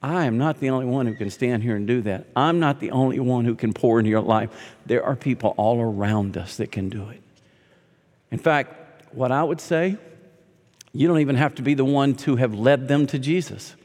I 0.02 0.26
am 0.26 0.38
not 0.38 0.60
the 0.60 0.70
only 0.70 0.86
one 0.86 1.08
who 1.08 1.16
can 1.16 1.30
stand 1.30 1.63
here 1.63 1.76
and 1.76 1.88
do 1.88 2.02
that. 2.02 2.28
I'm 2.36 2.60
not 2.60 2.80
the 2.80 2.92
only 2.92 3.20
one 3.20 3.46
who 3.46 3.56
can 3.56 3.74
pour 3.74 4.00
into 4.00 4.12
your 4.12 4.22
life. 4.22 4.50
There 4.86 5.04
are 5.04 5.16
people 5.16 5.56
all 5.58 5.82
around 5.82 6.38
us 6.38 6.58
that 6.58 6.72
can 6.72 6.90
do 6.90 7.10
it. 7.10 7.22
In 8.30 8.38
fact, 8.38 9.06
what 9.13 9.32
I 9.32 9.44
would 9.44 9.62
say, 9.62 9.98
you 10.94 11.08
don't 11.08 11.20
even 11.20 11.36
have 11.36 11.56
to 11.56 11.62
be 11.62 11.74
the 11.74 11.86
one 11.86 12.13
to 12.16 12.36
have 12.36 12.54
led 12.54 12.88
them 12.88 13.08
to 13.08 13.18
Jesus. 13.20 13.76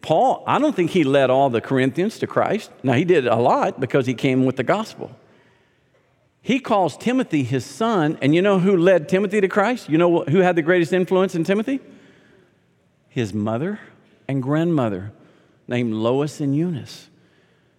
Paul, 0.00 0.44
I 0.46 0.58
don't 0.58 0.74
think 0.74 0.90
he 0.90 1.04
led 1.04 1.30
all 1.30 1.50
the 1.50 1.60
Corinthians 1.60 2.18
to 2.20 2.26
Christ. 2.26 2.70
Now, 2.82 2.92
he 2.92 3.04
did 3.04 3.26
a 3.26 3.36
lot 3.36 3.80
because 3.80 4.06
he 4.06 4.14
came 4.14 4.44
with 4.44 4.56
the 4.56 4.62
gospel. 4.62 5.10
He 6.40 6.60
calls 6.60 6.96
Timothy 6.96 7.42
his 7.42 7.64
son, 7.64 8.16
and 8.22 8.34
you 8.34 8.40
know 8.40 8.58
who 8.58 8.76
led 8.76 9.08
Timothy 9.08 9.40
to 9.40 9.48
Christ? 9.48 9.88
You 9.88 9.98
know 9.98 10.24
who 10.24 10.38
had 10.38 10.56
the 10.56 10.62
greatest 10.62 10.92
influence 10.92 11.34
in 11.34 11.44
Timothy? 11.44 11.80
His 13.08 13.34
mother 13.34 13.80
and 14.28 14.42
grandmother, 14.42 15.12
named 15.66 15.92
Lois 15.92 16.40
and 16.40 16.54
Eunice. 16.54 17.08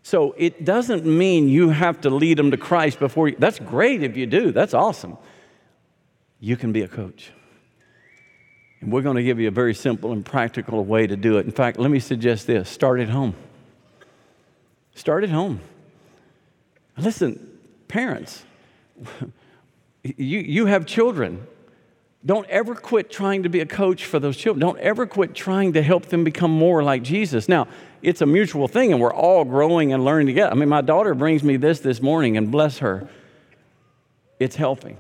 So 0.04 0.34
it 0.38 0.66
doesn't 0.66 1.06
mean 1.06 1.48
you 1.48 1.70
have 1.70 2.02
to 2.02 2.10
lead 2.10 2.38
them 2.38 2.52
to 2.52 2.58
Christ 2.58 3.00
before 3.00 3.30
you. 3.30 3.36
That's 3.40 3.60
great 3.60 4.04
if 4.04 4.18
you 4.18 4.26
do, 4.26 4.52
that's 4.52 4.74
awesome. 4.74 5.18
You 6.40 6.58
can 6.58 6.72
be 6.72 6.82
a 6.82 6.88
coach. 6.88 7.32
And 8.82 8.92
we're 8.92 9.02
going 9.02 9.18
to 9.18 9.24
give 9.24 9.40
you 9.40 9.48
a 9.48 9.52
very 9.52 9.74
simple 9.74 10.12
and 10.12 10.26
practical 10.26 10.84
way 10.86 11.06
to 11.06 11.18
do 11.18 11.38
it. 11.38 11.46
In 11.46 11.52
fact, 11.52 11.80
let 11.80 11.92
me 11.92 12.00
suggest 12.00 12.48
this 12.48 12.70
start 12.70 13.00
at 13.00 13.10
home. 13.10 13.36
Start 14.96 15.24
at 15.24 15.30
home. 15.30 15.62
Listen, 16.98 17.58
parents, 17.88 18.44
you, 20.04 20.40
you 20.40 20.66
have 20.66 20.86
children. 20.86 21.46
Don't 22.26 22.50
ever 22.50 22.76
quit 22.76 23.10
trying 23.10 23.44
to 23.44 23.50
be 23.50 23.62
a 23.62 23.66
coach 23.66 24.06
for 24.06 24.20
those 24.20 24.36
children. 24.36 24.60
Don't 24.60 24.80
ever 24.80 25.06
quit 25.06 25.34
trying 25.34 25.74
to 25.74 25.82
help 25.82 26.08
them 26.08 26.26
become 26.26 26.52
more 26.52 26.84
like 26.84 27.02
Jesus. 27.02 27.48
Now, 27.48 27.68
it's 28.02 28.20
a 28.20 28.26
mutual 28.26 28.68
thing, 28.68 28.92
and 28.92 29.02
we're 29.02 29.14
all 29.14 29.46
growing 29.46 29.94
and 29.94 30.04
learning 30.04 30.28
together. 30.28 30.52
I 30.52 30.56
mean, 30.56 30.68
my 30.68 30.82
daughter 30.82 31.14
brings 31.14 31.44
me 31.44 31.56
this 31.56 31.80
this 31.80 32.02
morning, 32.02 32.36
and 32.36 32.52
bless 32.52 32.80
her, 32.80 33.08
it's 34.38 34.58
helping. 34.58 34.98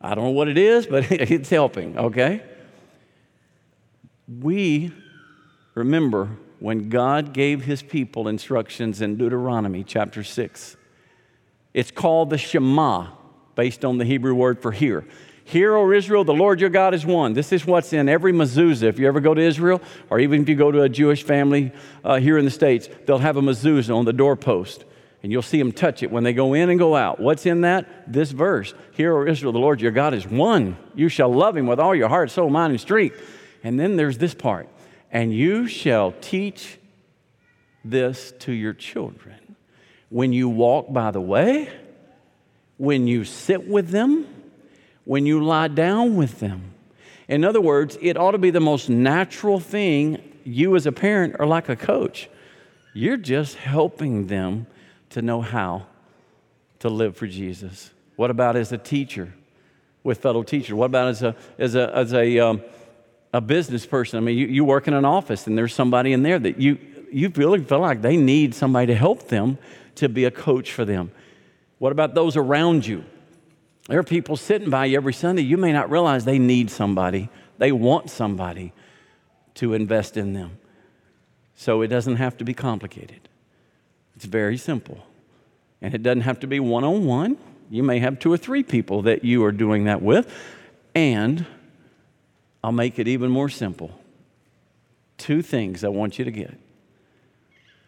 I 0.00 0.14
don't 0.14 0.24
know 0.24 0.30
what 0.30 0.46
it 0.46 0.58
is, 0.58 0.86
but 0.86 1.10
it's 1.10 1.50
helping, 1.50 1.98
okay? 1.98 2.42
We 4.40 4.92
remember 5.74 6.30
when 6.58 6.88
God 6.88 7.32
gave 7.32 7.64
his 7.64 7.82
people 7.82 8.28
instructions 8.28 9.00
in 9.00 9.16
Deuteronomy 9.16 9.84
chapter 9.84 10.22
6. 10.22 10.76
It's 11.74 11.90
called 11.90 12.30
the 12.30 12.38
Shema, 12.38 13.08
based 13.54 13.84
on 13.84 13.98
the 13.98 14.04
Hebrew 14.04 14.34
word 14.34 14.62
for 14.62 14.70
hear. 14.70 15.04
Hear, 15.44 15.74
O 15.74 15.90
Israel, 15.90 16.24
the 16.24 16.32
Lord 16.32 16.60
your 16.60 16.70
God 16.70 16.94
is 16.94 17.04
one. 17.04 17.32
This 17.32 17.52
is 17.52 17.66
what's 17.66 17.92
in 17.92 18.08
every 18.08 18.32
mezuzah. 18.32 18.84
If 18.84 18.98
you 18.98 19.08
ever 19.08 19.20
go 19.20 19.34
to 19.34 19.40
Israel, 19.40 19.82
or 20.08 20.20
even 20.20 20.42
if 20.42 20.48
you 20.48 20.54
go 20.54 20.70
to 20.70 20.82
a 20.82 20.88
Jewish 20.88 21.24
family 21.24 21.72
uh, 22.04 22.20
here 22.20 22.38
in 22.38 22.44
the 22.44 22.50
States, 22.50 22.88
they'll 23.06 23.18
have 23.18 23.36
a 23.36 23.42
mezuzah 23.42 23.94
on 23.94 24.04
the 24.04 24.12
doorpost. 24.12 24.84
And 25.22 25.30
you'll 25.30 25.42
see 25.42 25.58
them 25.58 25.72
touch 25.72 26.02
it 26.02 26.10
when 26.10 26.24
they 26.24 26.32
go 26.32 26.54
in 26.54 26.70
and 26.70 26.78
go 26.78 26.96
out. 26.96 27.20
What's 27.20 27.46
in 27.46 27.62
that? 27.62 28.12
This 28.12 28.30
verse. 28.30 28.74
Hear, 28.92 29.16
O 29.16 29.26
Israel, 29.26 29.52
the 29.52 29.58
Lord 29.58 29.80
your 29.80 29.92
God 29.92 30.14
is 30.14 30.26
one. 30.26 30.76
You 30.94 31.08
shall 31.08 31.32
love 31.32 31.56
him 31.56 31.66
with 31.66 31.80
all 31.80 31.94
your 31.94 32.08
heart, 32.08 32.30
soul, 32.30 32.50
mind, 32.50 32.72
and 32.72 32.80
strength. 32.80 33.20
And 33.64 33.78
then 33.78 33.96
there's 33.96 34.18
this 34.18 34.34
part 34.34 34.68
and 35.12 35.32
you 35.32 35.66
shall 35.66 36.14
teach 36.20 36.78
this 37.84 38.32
to 38.40 38.52
your 38.52 38.72
children 38.72 39.56
when 40.08 40.32
you 40.32 40.48
walk 40.48 40.92
by 40.92 41.10
the 41.10 41.20
way, 41.20 41.68
when 42.78 43.06
you 43.06 43.24
sit 43.24 43.68
with 43.68 43.90
them, 43.90 44.26
when 45.04 45.26
you 45.26 45.44
lie 45.44 45.68
down 45.68 46.16
with 46.16 46.40
them. 46.40 46.72
In 47.28 47.44
other 47.44 47.60
words, 47.60 47.98
it 48.00 48.16
ought 48.16 48.32
to 48.32 48.38
be 48.38 48.50
the 48.50 48.60
most 48.60 48.88
natural 48.88 49.60
thing. 49.60 50.22
You, 50.44 50.74
as 50.76 50.86
a 50.86 50.92
parent, 50.92 51.36
are 51.38 51.46
like 51.46 51.68
a 51.68 51.76
coach. 51.76 52.28
You're 52.94 53.16
just 53.16 53.56
helping 53.56 54.26
them 54.26 54.66
to 55.10 55.22
know 55.22 55.40
how 55.40 55.86
to 56.80 56.88
live 56.88 57.16
for 57.16 57.26
Jesus. 57.26 57.90
What 58.16 58.30
about 58.30 58.56
as 58.56 58.72
a 58.72 58.78
teacher 58.78 59.32
with 60.02 60.18
fellow 60.18 60.42
teachers? 60.42 60.74
What 60.74 60.86
about 60.86 61.08
as 61.08 61.22
a, 61.22 61.36
as 61.58 61.74
a, 61.74 61.96
as 61.96 62.12
a 62.12 62.38
um, 62.38 62.62
a 63.32 63.40
business 63.40 63.86
person. 63.86 64.18
I 64.18 64.20
mean, 64.20 64.36
you, 64.36 64.46
you 64.46 64.64
work 64.64 64.88
in 64.88 64.94
an 64.94 65.04
office 65.04 65.46
and 65.46 65.56
there's 65.56 65.74
somebody 65.74 66.12
in 66.12 66.22
there 66.22 66.38
that 66.38 66.58
you, 66.60 66.78
you 67.10 67.28
really 67.30 67.62
feel 67.64 67.80
like 67.80 68.02
they 68.02 68.16
need 68.16 68.54
somebody 68.54 68.86
to 68.88 68.94
help 68.94 69.28
them 69.28 69.58
to 69.96 70.08
be 70.08 70.24
a 70.24 70.30
coach 70.30 70.72
for 70.72 70.84
them. 70.84 71.10
What 71.78 71.92
about 71.92 72.14
those 72.14 72.36
around 72.36 72.86
you? 72.86 73.04
There 73.88 73.98
are 73.98 74.04
people 74.04 74.36
sitting 74.36 74.70
by 74.70 74.86
you 74.86 74.96
every 74.96 75.12
Sunday. 75.12 75.42
You 75.42 75.56
may 75.56 75.72
not 75.72 75.90
realize 75.90 76.24
they 76.24 76.38
need 76.38 76.70
somebody, 76.70 77.28
they 77.58 77.72
want 77.72 78.10
somebody 78.10 78.72
to 79.54 79.74
invest 79.74 80.16
in 80.16 80.32
them. 80.32 80.58
So 81.54 81.82
it 81.82 81.88
doesn't 81.88 82.16
have 82.16 82.36
to 82.38 82.44
be 82.44 82.54
complicated, 82.54 83.28
it's 84.14 84.24
very 84.24 84.56
simple. 84.56 84.98
And 85.80 85.94
it 85.94 86.02
doesn't 86.04 86.20
have 86.20 86.38
to 86.40 86.46
be 86.46 86.60
one 86.60 86.84
on 86.84 87.06
one, 87.06 87.36
You 87.68 87.82
may 87.82 87.98
have 87.98 88.20
two 88.20 88.32
or 88.32 88.36
three 88.36 88.62
people 88.62 89.02
that 89.02 89.24
you 89.24 89.42
are 89.44 89.50
doing 89.50 89.84
that 89.84 90.00
with. 90.00 90.32
And 90.94 91.44
I'll 92.64 92.72
make 92.72 92.98
it 92.98 93.08
even 93.08 93.30
more 93.30 93.48
simple. 93.48 93.90
Two 95.18 95.42
things 95.42 95.84
I 95.84 95.88
want 95.88 96.18
you 96.18 96.24
to 96.24 96.30
get. 96.30 96.58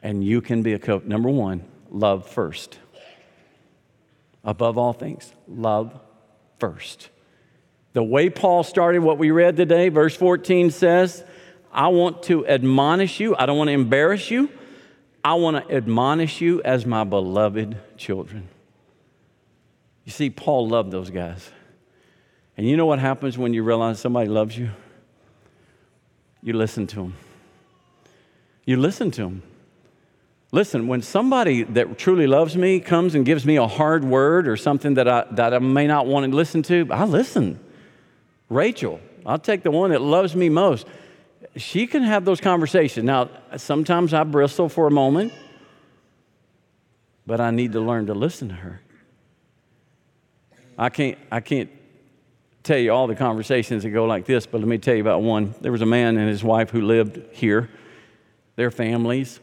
And 0.02 0.24
you 0.24 0.40
can 0.40 0.62
be 0.62 0.72
a 0.72 0.78
coach. 0.78 1.04
Number 1.04 1.30
one, 1.30 1.64
love 1.90 2.28
first. 2.28 2.78
Above 4.44 4.76
all 4.76 4.92
things, 4.92 5.32
love 5.48 5.98
first. 6.58 7.08
The 7.94 8.02
way 8.02 8.28
Paul 8.28 8.64
started 8.64 9.00
what 9.00 9.18
we 9.18 9.30
read 9.30 9.56
today, 9.56 9.88
verse 9.88 10.16
14 10.16 10.70
says, 10.70 11.24
I 11.72 11.88
want 11.88 12.24
to 12.24 12.46
admonish 12.46 13.20
you. 13.20 13.34
I 13.36 13.46
don't 13.46 13.56
want 13.56 13.68
to 13.68 13.72
embarrass 13.74 14.30
you. 14.30 14.50
I 15.24 15.34
want 15.34 15.66
to 15.68 15.74
admonish 15.74 16.40
you 16.40 16.60
as 16.62 16.84
my 16.84 17.04
beloved 17.04 17.76
children. 17.96 18.48
You 20.04 20.12
see, 20.12 20.28
Paul 20.28 20.68
loved 20.68 20.90
those 20.90 21.10
guys. 21.10 21.50
And 22.56 22.68
you 22.68 22.76
know 22.76 22.86
what 22.86 22.98
happens 22.98 23.36
when 23.36 23.52
you 23.52 23.62
realize 23.62 24.00
somebody 24.00 24.28
loves 24.28 24.56
you? 24.56 24.70
You 26.42 26.52
listen 26.52 26.86
to 26.88 26.96
them. 26.96 27.14
You 28.64 28.76
listen 28.76 29.10
to 29.12 29.22
them. 29.22 29.42
Listen, 30.52 30.86
when 30.86 31.02
somebody 31.02 31.64
that 31.64 31.98
truly 31.98 32.28
loves 32.28 32.56
me 32.56 32.78
comes 32.78 33.16
and 33.16 33.26
gives 33.26 33.44
me 33.44 33.56
a 33.56 33.66
hard 33.66 34.04
word 34.04 34.46
or 34.46 34.56
something 34.56 34.94
that 34.94 35.08
I, 35.08 35.26
that 35.32 35.52
I 35.52 35.58
may 35.58 35.88
not 35.88 36.06
want 36.06 36.30
to 36.30 36.36
listen 36.36 36.62
to, 36.64 36.86
I 36.92 37.04
listen. 37.04 37.58
Rachel, 38.48 39.00
I'll 39.26 39.38
take 39.38 39.64
the 39.64 39.72
one 39.72 39.90
that 39.90 40.00
loves 40.00 40.36
me 40.36 40.48
most. 40.48 40.86
She 41.56 41.88
can 41.88 42.04
have 42.04 42.24
those 42.24 42.40
conversations. 42.40 43.04
Now, 43.04 43.30
sometimes 43.56 44.14
I 44.14 44.22
bristle 44.22 44.68
for 44.68 44.86
a 44.86 44.92
moment, 44.92 45.32
but 47.26 47.40
I 47.40 47.50
need 47.50 47.72
to 47.72 47.80
learn 47.80 48.06
to 48.06 48.14
listen 48.14 48.48
to 48.48 48.54
her. 48.54 48.80
I 50.78 50.88
can't, 50.88 51.18
I 51.32 51.40
can't 51.40 51.70
tell 52.64 52.78
you 52.78 52.90
all 52.90 53.06
the 53.06 53.14
conversations 53.14 53.84
that 53.84 53.90
go 53.90 54.06
like 54.06 54.24
this, 54.24 54.46
but 54.46 54.58
let 54.58 54.66
me 54.66 54.78
tell 54.78 54.94
you 54.94 55.02
about 55.02 55.22
one. 55.22 55.54
There 55.60 55.70
was 55.70 55.82
a 55.82 55.86
man 55.86 56.16
and 56.16 56.28
his 56.28 56.42
wife 56.42 56.70
who 56.70 56.80
lived 56.80 57.20
here. 57.32 57.70
Their 58.56 58.70
families 58.70 59.38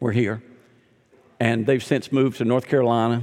were 0.00 0.12
here. 0.12 0.42
And 1.38 1.66
they've 1.66 1.82
since 1.82 2.10
moved 2.10 2.38
to 2.38 2.44
North 2.44 2.66
Carolina, 2.66 3.22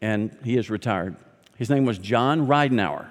and 0.00 0.36
he 0.42 0.56
is 0.56 0.70
retired. 0.70 1.16
His 1.56 1.70
name 1.70 1.84
was 1.84 1.98
John 1.98 2.46
Ridenauer. 2.46 3.08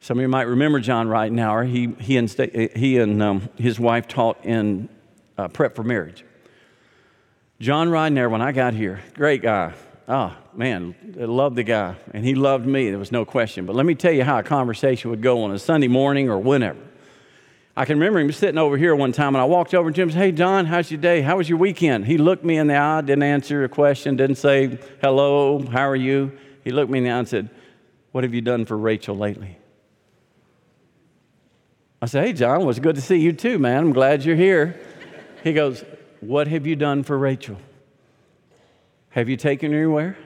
Some 0.00 0.18
of 0.18 0.22
you 0.22 0.28
might 0.28 0.48
remember 0.48 0.80
John 0.80 1.08
Ridenauer. 1.08 1.68
He, 1.68 1.94
he 2.02 2.16
and, 2.16 2.30
he 2.76 2.98
and 2.98 3.22
um, 3.22 3.48
his 3.56 3.78
wife 3.78 4.08
taught 4.08 4.44
in 4.44 4.88
uh, 5.36 5.48
prep 5.48 5.76
for 5.76 5.82
marriage. 5.82 6.24
John 7.60 7.88
Ridenauer, 7.88 8.30
when 8.30 8.42
I 8.42 8.52
got 8.52 8.74
here, 8.74 9.00
great 9.14 9.42
guy, 9.42 9.74
Oh, 10.06 10.36
man, 10.56 10.94
I 11.20 11.24
loved 11.24 11.56
the 11.56 11.62
guy, 11.62 11.96
and 12.12 12.24
he 12.24 12.34
loved 12.34 12.66
me. 12.66 12.90
There 12.90 12.98
was 12.98 13.12
no 13.12 13.24
question. 13.24 13.66
But 13.66 13.76
let 13.76 13.86
me 13.86 13.94
tell 13.94 14.12
you 14.12 14.24
how 14.24 14.38
a 14.38 14.42
conversation 14.42 15.10
would 15.10 15.22
go 15.22 15.42
on 15.42 15.50
a 15.50 15.58
Sunday 15.58 15.88
morning 15.88 16.28
or 16.28 16.38
whenever. 16.38 16.78
I 17.76 17.84
can 17.84 17.98
remember 17.98 18.20
him 18.20 18.30
sitting 18.30 18.58
over 18.58 18.76
here 18.76 18.94
one 18.94 19.10
time, 19.10 19.34
and 19.34 19.42
I 19.42 19.46
walked 19.46 19.74
over 19.74 19.90
to 19.90 20.00
him 20.00 20.08
and 20.08 20.12
said, 20.12 20.20
Hey, 20.20 20.32
John, 20.32 20.66
how's 20.66 20.90
your 20.90 21.00
day? 21.00 21.22
How 21.22 21.38
was 21.38 21.48
your 21.48 21.58
weekend? 21.58 22.06
He 22.06 22.18
looked 22.18 22.44
me 22.44 22.56
in 22.56 22.68
the 22.68 22.76
eye, 22.76 23.00
didn't 23.00 23.24
answer 23.24 23.64
a 23.64 23.68
question, 23.68 24.16
didn't 24.16 24.36
say, 24.36 24.78
Hello, 25.00 25.60
how 25.60 25.88
are 25.88 25.96
you? 25.96 26.32
He 26.62 26.70
looked 26.70 26.90
me 26.90 26.98
in 26.98 27.04
the 27.04 27.10
eye 27.10 27.18
and 27.18 27.28
said, 27.28 27.50
What 28.12 28.22
have 28.22 28.32
you 28.32 28.42
done 28.42 28.64
for 28.64 28.78
Rachel 28.78 29.16
lately? 29.16 29.58
I 32.00 32.06
said, 32.06 32.26
Hey, 32.26 32.32
John, 32.32 32.60
well, 32.60 32.70
it's 32.70 32.78
good 32.78 32.94
to 32.94 33.02
see 33.02 33.16
you 33.16 33.32
too, 33.32 33.58
man. 33.58 33.78
I'm 33.78 33.92
glad 33.92 34.24
you're 34.24 34.36
here. 34.36 34.78
He 35.42 35.52
goes, 35.52 35.84
What 36.20 36.46
have 36.46 36.68
you 36.68 36.76
done 36.76 37.02
for 37.02 37.18
Rachel? 37.18 37.56
Have 39.10 39.28
you 39.28 39.36
taken 39.36 39.72
her 39.72 39.78
anywhere? 39.78 40.16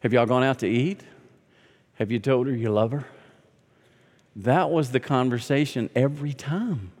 Have 0.00 0.12
y'all 0.12 0.26
gone 0.26 0.42
out 0.42 0.58
to 0.60 0.68
eat? 0.68 1.00
Have 1.94 2.10
you 2.10 2.18
told 2.18 2.46
her 2.46 2.54
you 2.54 2.70
love 2.70 2.92
her? 2.92 3.04
That 4.36 4.70
was 4.70 4.92
the 4.92 5.00
conversation 5.00 5.90
every 5.94 6.32
time. 6.32 6.92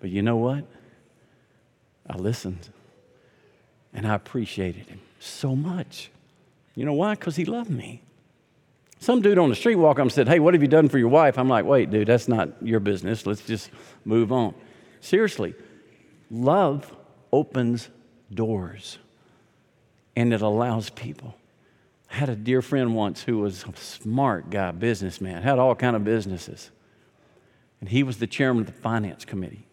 But 0.00 0.10
you 0.10 0.22
know 0.22 0.36
what? 0.36 0.64
I 2.08 2.16
listened 2.16 2.68
and 3.92 4.06
I 4.06 4.14
appreciated 4.14 4.86
him 4.86 5.00
so 5.18 5.56
much. 5.56 6.10
You 6.74 6.84
know 6.84 6.92
why? 6.92 7.14
Because 7.14 7.36
he 7.36 7.44
loved 7.44 7.70
me. 7.70 8.02
Some 9.00 9.20
dude 9.20 9.38
on 9.38 9.48
the 9.48 9.56
street 9.56 9.76
walked 9.76 9.98
up 9.98 10.04
and 10.04 10.12
said, 10.12 10.28
Hey, 10.28 10.38
what 10.38 10.54
have 10.54 10.62
you 10.62 10.68
done 10.68 10.88
for 10.88 10.98
your 10.98 11.08
wife? 11.08 11.38
I'm 11.38 11.48
like, 11.48 11.64
Wait, 11.64 11.90
dude, 11.90 12.08
that's 12.08 12.28
not 12.28 12.50
your 12.62 12.80
business. 12.80 13.26
Let's 13.26 13.44
just 13.46 13.70
move 14.04 14.32
on. 14.32 14.54
Seriously, 15.00 15.54
love 16.30 16.94
opens 17.32 17.88
doors 18.32 18.98
and 20.16 20.32
it 20.32 20.42
allows 20.42 20.90
people. 20.90 21.36
I 22.14 22.16
had 22.16 22.28
a 22.28 22.36
dear 22.36 22.62
friend 22.62 22.94
once 22.94 23.24
who 23.24 23.38
was 23.38 23.64
a 23.64 23.76
smart 23.76 24.48
guy, 24.48 24.70
businessman, 24.70 25.42
had 25.42 25.58
all 25.58 25.74
kind 25.74 25.96
of 25.96 26.04
businesses. 26.04 26.70
And 27.80 27.88
he 27.88 28.04
was 28.04 28.18
the 28.18 28.28
chairman 28.28 28.60
of 28.60 28.66
the 28.68 28.80
finance 28.80 29.24
committee. 29.24 29.66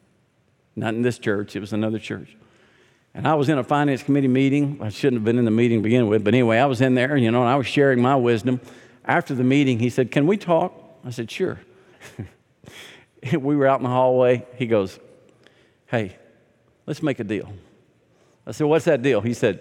Not 0.76 0.96
in 0.96 1.04
this 1.04 1.20
church, 1.20 1.56
it 1.56 1.60
was 1.60 1.72
another 1.72 2.00
church. 2.00 2.36
And 3.14 3.28
I 3.28 3.36
was 3.36 3.48
in 3.48 3.60
a 3.60 3.64
finance 3.64 4.02
committee 4.02 4.28
meeting. 4.28 4.80
I 4.82 4.90
shouldn't 4.90 5.20
have 5.20 5.24
been 5.24 5.38
in 5.38 5.46
the 5.46 5.52
meeting 5.52 5.82
to 5.82 5.84
begin 5.84 6.08
with, 6.08 6.24
but 6.24 6.34
anyway, 6.34 6.58
I 6.58 6.66
was 6.66 6.82
in 6.82 6.96
there, 6.96 7.16
you 7.16 7.30
know, 7.30 7.42
and 7.42 7.50
I 7.50 7.58
was 7.58 7.68
sharing 7.68 8.02
my 8.02 8.16
wisdom. 8.16 8.60
After 9.06 9.36
the 9.36 9.44
meeting, 9.44 9.78
he 9.78 9.92
said, 9.92 10.10
Can 10.10 10.26
we 10.26 10.36
talk? 10.36 10.74
I 11.06 11.12
said, 11.12 11.30
Sure. 11.30 11.60
we 13.34 13.56
were 13.56 13.68
out 13.68 13.82
in 13.82 13.84
the 13.84 13.90
hallway. 13.90 14.48
He 14.56 14.66
goes, 14.66 15.00
Hey, 15.86 16.18
let's 16.88 17.04
make 17.04 17.20
a 17.20 17.24
deal. 17.24 17.54
I 18.48 18.52
said, 18.52 18.66
What's 18.66 18.86
that 18.86 19.04
deal? 19.04 19.22
He 19.22 19.36
said, 19.36 19.60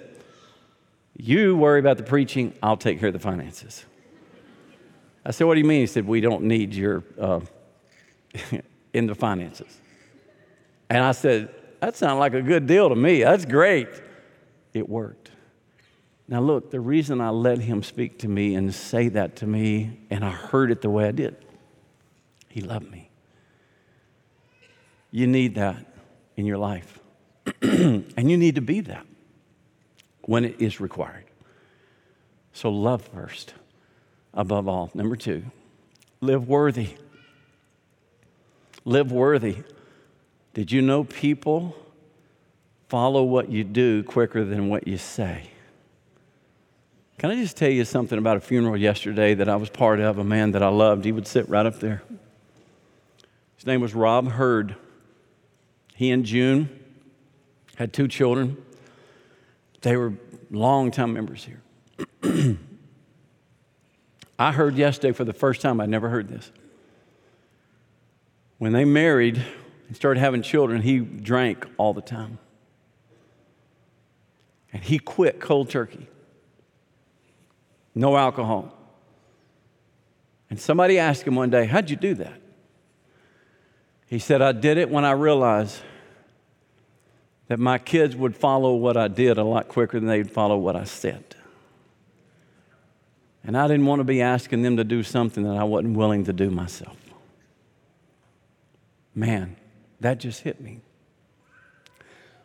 you 1.25 1.57
worry 1.57 1.81
about 1.81 1.97
the 1.97 2.03
preaching, 2.03 2.55
I'll 2.63 2.77
take 2.77 2.99
care 2.99 3.09
of 3.09 3.13
the 3.13 3.21
finances. 3.21 3.85
I 5.25 5.33
said, 5.33 5.47
What 5.47 5.55
do 5.55 5.61
you 5.61 5.67
mean? 5.67 5.81
He 5.81 5.87
said, 5.87 6.07
We 6.07 6.21
don't 6.21 6.45
need 6.45 6.75
your 6.75 7.05
uh, 7.19 7.41
in 8.93 9.07
the 9.07 9.15
finances. 9.15 9.81
And 10.89 11.03
I 11.03 11.13
said, 11.13 11.55
That 11.81 11.97
sounds 11.97 12.19
like 12.19 12.35
a 12.35 12.43
good 12.43 12.67
deal 12.67 12.89
to 12.89 12.97
me. 12.97 13.23
That's 13.23 13.45
great. 13.45 13.89
It 14.73 14.89
worked. 14.89 15.31
Now, 16.29 16.41
look, 16.41 16.71
the 16.71 16.81
reason 16.81 17.21
I 17.21 17.31
let 17.31 17.59
him 17.59 17.83
speak 17.83 18.21
to 18.21 18.29
me 18.29 18.55
and 18.55 18.73
say 18.73 19.09
that 19.09 19.37
to 19.37 19.47
me, 19.47 19.99
and 20.11 20.25
I 20.25 20.31
heard 20.31 20.71
it 20.71 20.81
the 20.81 20.91
way 20.91 21.09
I 21.09 21.11
did, 21.11 21.37
he 22.49 22.61
loved 22.61 22.89
me. 22.89 23.11
You 25.11 25.27
need 25.27 25.57
that 25.57 25.93
in 26.37 26.47
your 26.47 26.59
life. 26.59 27.01
and 27.63 28.31
you 28.31 28.37
need 28.37 28.55
to 28.55 28.61
be 28.61 28.81
that 28.83 29.07
when 30.31 30.45
it 30.45 30.61
is 30.61 30.79
required. 30.79 31.25
So, 32.53 32.71
love 32.71 33.03
first, 33.03 33.53
above 34.33 34.69
all. 34.69 34.89
Number 34.95 35.17
two, 35.17 35.43
live 36.21 36.47
worthy. 36.47 36.91
Live 38.85 39.11
worthy. 39.11 39.57
Did 40.55 40.71
you 40.71 40.83
know 40.83 41.03
people 41.03 41.75
follow 42.87 43.25
what 43.25 43.51
you 43.51 43.65
do 43.65 44.05
quicker 44.05 44.45
than 44.45 44.69
what 44.69 44.87
you 44.87 44.99
say? 44.99 45.51
Can 47.19 47.33
I 47.33 47.35
just 47.35 47.57
tell 47.57 47.69
you 47.69 47.85
something 47.85 48.17
about 48.17 48.37
a 48.37 48.41
funeral 48.41 48.77
yesterday 48.77 49.35
that 49.35 49.49
I 49.49 49.57
was 49.57 49.69
part 49.69 49.99
of, 49.99 50.19
a 50.19 50.25
man 50.25 50.53
that 50.53 50.63
I 50.63 50.69
loved? 50.69 51.05
He 51.05 51.11
would 51.11 51.27
sit 51.27 51.49
right 51.49 51.67
up 51.67 51.81
there. 51.81 52.05
His 53.57 53.67
name 53.67 53.81
was 53.81 53.97
Rob 53.97 54.29
Hurd. 54.29 54.77
He 55.97 56.13
and 56.13 56.25
June 56.25 56.69
had 57.75 57.93
two 57.93 58.07
children. 58.07 58.59
They 59.83 59.97
were 59.97 60.15
long-time 60.51 61.13
members 61.13 61.45
here. 61.47 61.63
I 64.39 64.53
heard 64.53 64.77
yesterday 64.77 65.13
for 65.13 65.25
the 65.25 65.33
first 65.33 65.61
time, 65.61 65.81
I 65.81 65.87
never 65.87 66.09
heard 66.09 66.29
this. 66.29 66.51
When 68.59 68.73
they 68.73 68.85
married 68.85 69.43
and 69.87 69.97
started 69.97 70.21
having 70.21 70.43
children, 70.43 70.83
he 70.83 70.99
drank 70.99 71.67
all 71.79 71.95
the 71.95 72.03
time. 72.03 72.39
And 74.73 74.83
he 74.83 74.99
quit 74.99 75.41
cold 75.41 75.71
turkey. 75.71 76.07
No 77.95 78.17
alcohol. 78.17 78.73
And 80.49 80.61
somebody 80.61 80.99
asked 80.99 81.23
him 81.25 81.35
one 81.35 81.51
day, 81.51 81.67
How'd 81.67 81.91
you 81.91 81.97
do 81.97 82.15
that? 82.15 82.41
He 84.07 84.19
said, 84.19 84.43
I 84.43 84.53
did 84.53 84.79
it 84.79 84.91
when 84.91 85.05
I 85.05 85.13
realized 85.13 85.81
that 87.51 87.59
my 87.59 87.79
kids 87.79 88.15
would 88.15 88.37
follow 88.37 88.77
what 88.77 88.97
I 88.97 89.09
did 89.09 89.37
a 89.37 89.43
lot 89.43 89.67
quicker 89.67 89.99
than 89.99 90.09
they'd 90.09 90.31
follow 90.31 90.57
what 90.57 90.77
I 90.77 90.85
said. 90.85 91.35
And 93.43 93.59
I 93.59 93.67
didn't 93.67 93.87
want 93.87 93.99
to 93.99 94.05
be 94.05 94.23
asking 94.23 94.63
them 94.63 94.77
to 94.77 94.85
do 94.85 95.03
something 95.03 95.43
that 95.43 95.57
I 95.57 95.65
wasn't 95.65 95.97
willing 95.97 96.27
to 96.27 96.33
do 96.33 96.49
myself. 96.49 96.97
Man, 99.17 99.57
that 99.99 100.19
just 100.21 100.43
hit 100.43 100.61
me. 100.61 100.81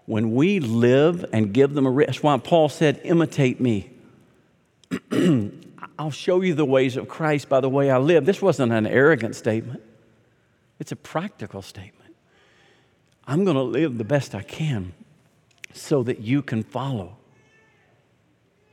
When 0.08 0.34
we 0.34 0.60
live 0.60 1.24
and 1.32 1.54
give 1.54 1.76
them 1.76 1.86
a 1.86 2.06
that's 2.08 2.24
why 2.24 2.36
Paul 2.40 2.68
said, 2.68 3.00
imitate 3.04 3.62
me. 3.62 3.92
I'll 6.00 6.10
show 6.10 6.42
you 6.42 6.56
the 6.56 6.66
ways 6.66 6.98
of 6.98 7.08
Christ 7.08 7.48
by 7.48 7.60
the 7.60 7.70
way 7.70 7.92
I 7.92 8.00
live. 8.00 8.26
This 8.26 8.42
wasn't 8.42 8.74
an 8.74 8.88
arrogant 8.88 9.36
statement, 9.36 9.84
it's 10.80 10.92
a 10.92 10.96
practical 10.96 11.62
statement. 11.62 11.95
I'm 13.28 13.44
going 13.44 13.56
to 13.56 13.64
live 13.64 13.98
the 13.98 14.04
best 14.04 14.36
I 14.36 14.42
can 14.42 14.94
so 15.74 16.04
that 16.04 16.20
you 16.20 16.42
can 16.42 16.64
follow. 16.64 17.18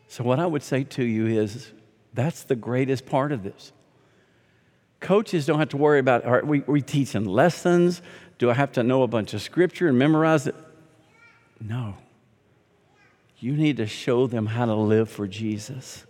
So, 0.08 0.22
what 0.24 0.38
I 0.38 0.46
would 0.46 0.62
say 0.62 0.84
to 0.84 1.04
you 1.04 1.26
is 1.26 1.72
That's 2.12 2.44
the 2.44 2.56
greatest 2.56 3.06
part 3.06 3.32
of 3.32 3.42
this. 3.42 3.72
Coaches 5.00 5.46
don't 5.46 5.58
have 5.58 5.70
to 5.70 5.76
worry 5.76 5.98
about, 5.98 6.24
are 6.24 6.44
we, 6.44 6.60
we 6.60 6.80
teaching 6.80 7.24
lessons? 7.24 8.02
Do 8.38 8.50
I 8.50 8.54
have 8.54 8.72
to 8.72 8.82
know 8.82 9.02
a 9.02 9.08
bunch 9.08 9.34
of 9.34 9.42
scripture 9.42 9.88
and 9.88 9.98
memorize 9.98 10.46
it? 10.46 10.54
No. 11.60 11.96
You 13.38 13.52
need 13.56 13.78
to 13.78 13.86
show 13.86 14.26
them 14.28 14.46
how 14.46 14.66
to 14.66 14.74
live 14.74 15.10
for 15.10 15.26
Jesus. 15.26 16.06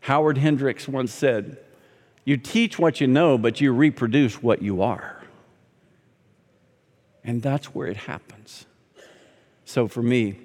Howard 0.00 0.38
Hendricks 0.38 0.88
once 0.88 1.12
said, 1.12 1.58
You 2.24 2.36
teach 2.36 2.78
what 2.78 3.00
you 3.00 3.06
know, 3.06 3.36
but 3.36 3.60
you 3.60 3.72
reproduce 3.72 4.42
what 4.42 4.62
you 4.62 4.80
are. 4.80 5.15
And 7.26 7.42
that's 7.42 7.74
where 7.74 7.88
it 7.88 7.96
happens. 7.96 8.66
So 9.64 9.88
for 9.88 10.00
me, 10.00 10.38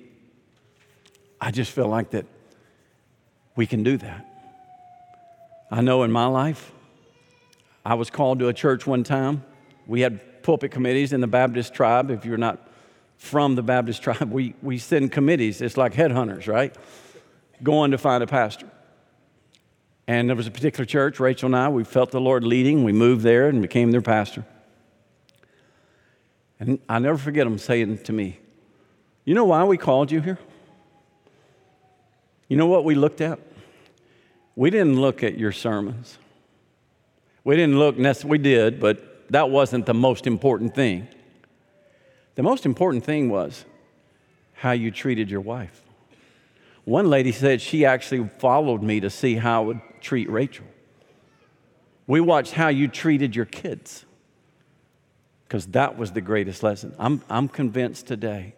I 1.40 1.52
just 1.52 1.72
feel 1.72 1.88
like 1.88 2.10
that 2.12 2.26
we 3.56 3.68
can 3.68 3.84
do 3.84 3.98
that. 3.98 4.28
I 5.70 5.82
know 5.82 6.04
in 6.04 6.12
my 6.12 6.26
life, 6.26 6.72
I 7.86 7.94
was 7.94 8.10
called 8.10 8.40
to 8.40 8.48
a 8.48 8.54
church 8.54 8.86
one 8.88 9.04
time. 9.04 9.44
We 9.86 10.02
had 10.02 10.44
pulpit 10.44 10.72
committees 10.72 11.14
in 11.14 11.22
the 11.22 11.28
Baptist 11.28 11.74
tribe. 11.74 12.10
If 12.10 12.26
you're 12.26 12.38
not 12.38 12.68
from 13.18 13.54
the 13.54 13.64
Baptist 13.64 14.02
tribe, 14.04 14.32
we, 14.32 14.56
we 14.64 14.80
send 14.80 15.12
committees. 15.12 15.62
It's 15.62 15.78
like 15.78 15.94
headhunters, 15.94 16.48
right? 16.48 16.76
Going 17.62 17.92
to 17.92 17.98
find 18.00 18.24
a 18.24 18.28
pastor. 18.28 18.68
And 20.08 20.28
there 20.28 20.36
was 20.36 20.48
a 20.48 20.52
particular 20.52 20.86
church, 20.86 21.20
Rachel 21.20 21.48
and 21.48 21.56
I, 21.56 21.70
we 21.70 21.84
felt 21.84 22.10
the 22.12 22.20
Lord 22.20 22.44
leading. 22.44 22.84
We 22.84 22.92
moved 22.92 23.24
there 23.24 23.48
and 23.48 23.62
became 23.62 23.92
their 23.92 24.02
pastor. 24.02 24.46
And 26.62 26.78
I 26.88 27.00
never 27.00 27.18
forget 27.18 27.48
him 27.48 27.58
saying 27.58 28.04
to 28.04 28.14
me, 28.14 28.40
You 29.26 29.34
know 29.34 29.46
why 29.46 29.64
we 29.64 29.78
called 29.78 30.12
you 30.12 30.22
here? 30.22 30.38
You 32.48 32.56
know 32.56 32.68
what 32.68 32.86
we 32.86 32.94
looked 32.94 33.20
at? 33.20 33.40
We 34.56 34.70
didn't 34.70 35.02
look 35.02 35.24
at 35.24 35.40
your 35.40 35.52
sermons. 35.52 36.20
We 37.44 37.56
didn't 37.56 37.80
look, 37.80 37.98
we 38.24 38.38
did, 38.38 38.80
but 38.80 39.32
that 39.32 39.50
wasn't 39.50 39.88
the 39.88 39.96
most 39.96 40.28
important 40.28 40.76
thing. 40.76 41.08
The 42.36 42.44
most 42.44 42.68
important 42.68 43.06
thing 43.06 43.30
was 43.30 43.66
how 44.54 44.74
you 44.74 44.92
treated 44.92 45.32
your 45.32 45.42
wife. 45.42 45.82
One 46.86 47.10
lady 47.10 47.32
said 47.32 47.60
she 47.60 47.86
actually 47.86 48.30
followed 48.38 48.84
me 48.84 49.00
to 49.00 49.10
see 49.10 49.36
how 49.36 49.64
I 49.64 49.66
would 49.66 49.82
treat 50.00 50.30
Rachel. 50.30 50.66
We 52.06 52.22
watched 52.22 52.52
how 52.52 52.68
you 52.68 52.88
treated 52.88 53.36
your 53.36 53.46
kids 53.46 54.06
because 55.52 55.66
that 55.66 55.98
was 55.98 56.14
the 56.14 56.22
greatest 56.22 56.64
lesson. 56.64 56.96
I'm, 56.98 57.22
I'm 57.30 57.50
convinced 57.50 58.08
today 58.08 58.54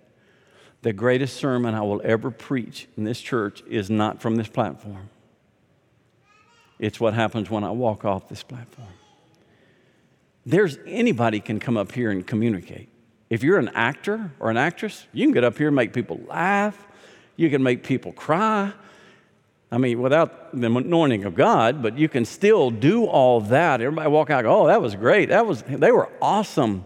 the 0.83 0.93
greatest 0.93 1.37
sermon 1.37 1.73
I 1.73 1.81
will 1.81 1.99
ever 2.03 2.29
preach 2.29 2.87
in 2.95 3.03
this 3.03 3.19
church 3.19 3.63
is 3.67 3.89
not 3.89 4.21
from 4.21 4.35
this 4.35 4.47
platform. 4.47 5.09
It's 6.77 6.99
what 6.99 7.15
happens 7.15 7.49
when 7.49 7.63
I 7.63 7.71
walk 7.71 8.05
off 8.05 8.29
this 8.29 8.43
platform. 8.43 8.89
There's 10.45 10.77
anybody 10.85 11.39
can 11.39 11.59
come 11.59 11.77
up 11.77 11.91
here 11.91 12.11
and 12.11 12.27
communicate. 12.27 12.89
If 13.27 13.41
you're 13.41 13.57
an 13.57 13.69
actor 13.69 14.31
or 14.39 14.51
an 14.51 14.57
actress, 14.57 15.07
you 15.13 15.25
can 15.25 15.33
get 15.33 15.43
up 15.43 15.57
here 15.57 15.69
and 15.69 15.75
make 15.75 15.93
people 15.93 16.21
laugh. 16.27 16.77
You 17.37 17.49
can 17.49 17.63
make 17.63 17.83
people 17.83 18.11
cry. 18.11 18.71
I 19.73 19.79
mean, 19.79 20.03
without 20.03 20.55
the 20.55 20.67
anointing 20.67 21.25
of 21.25 21.33
God, 21.33 21.81
but 21.81 21.97
you 21.97 22.07
can 22.07 22.25
still 22.25 22.69
do 22.69 23.05
all 23.05 23.41
that. 23.41 23.81
Everybody 23.81 24.07
walk 24.07 24.29
out, 24.29 24.43
go, 24.43 24.65
oh, 24.65 24.67
that 24.67 24.79
was 24.79 24.93
great. 24.93 25.29
That 25.29 25.47
was, 25.47 25.63
they 25.63 25.91
were 25.91 26.11
awesome. 26.21 26.83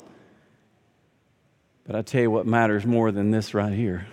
But 1.86 1.98
I 1.98 2.02
tell 2.02 2.22
you 2.22 2.32
what 2.32 2.48
matters 2.48 2.86
more 2.86 3.12
than 3.12 3.30
this 3.30 3.54
right 3.54 3.74
here 3.74 4.08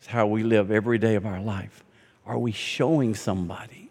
is 0.00 0.06
how 0.06 0.26
we 0.26 0.42
live 0.42 0.70
every 0.70 0.96
day 0.96 1.14
of 1.14 1.26
our 1.26 1.42
life. 1.42 1.84
Are 2.24 2.38
we 2.38 2.52
showing 2.52 3.14
somebody 3.14 3.90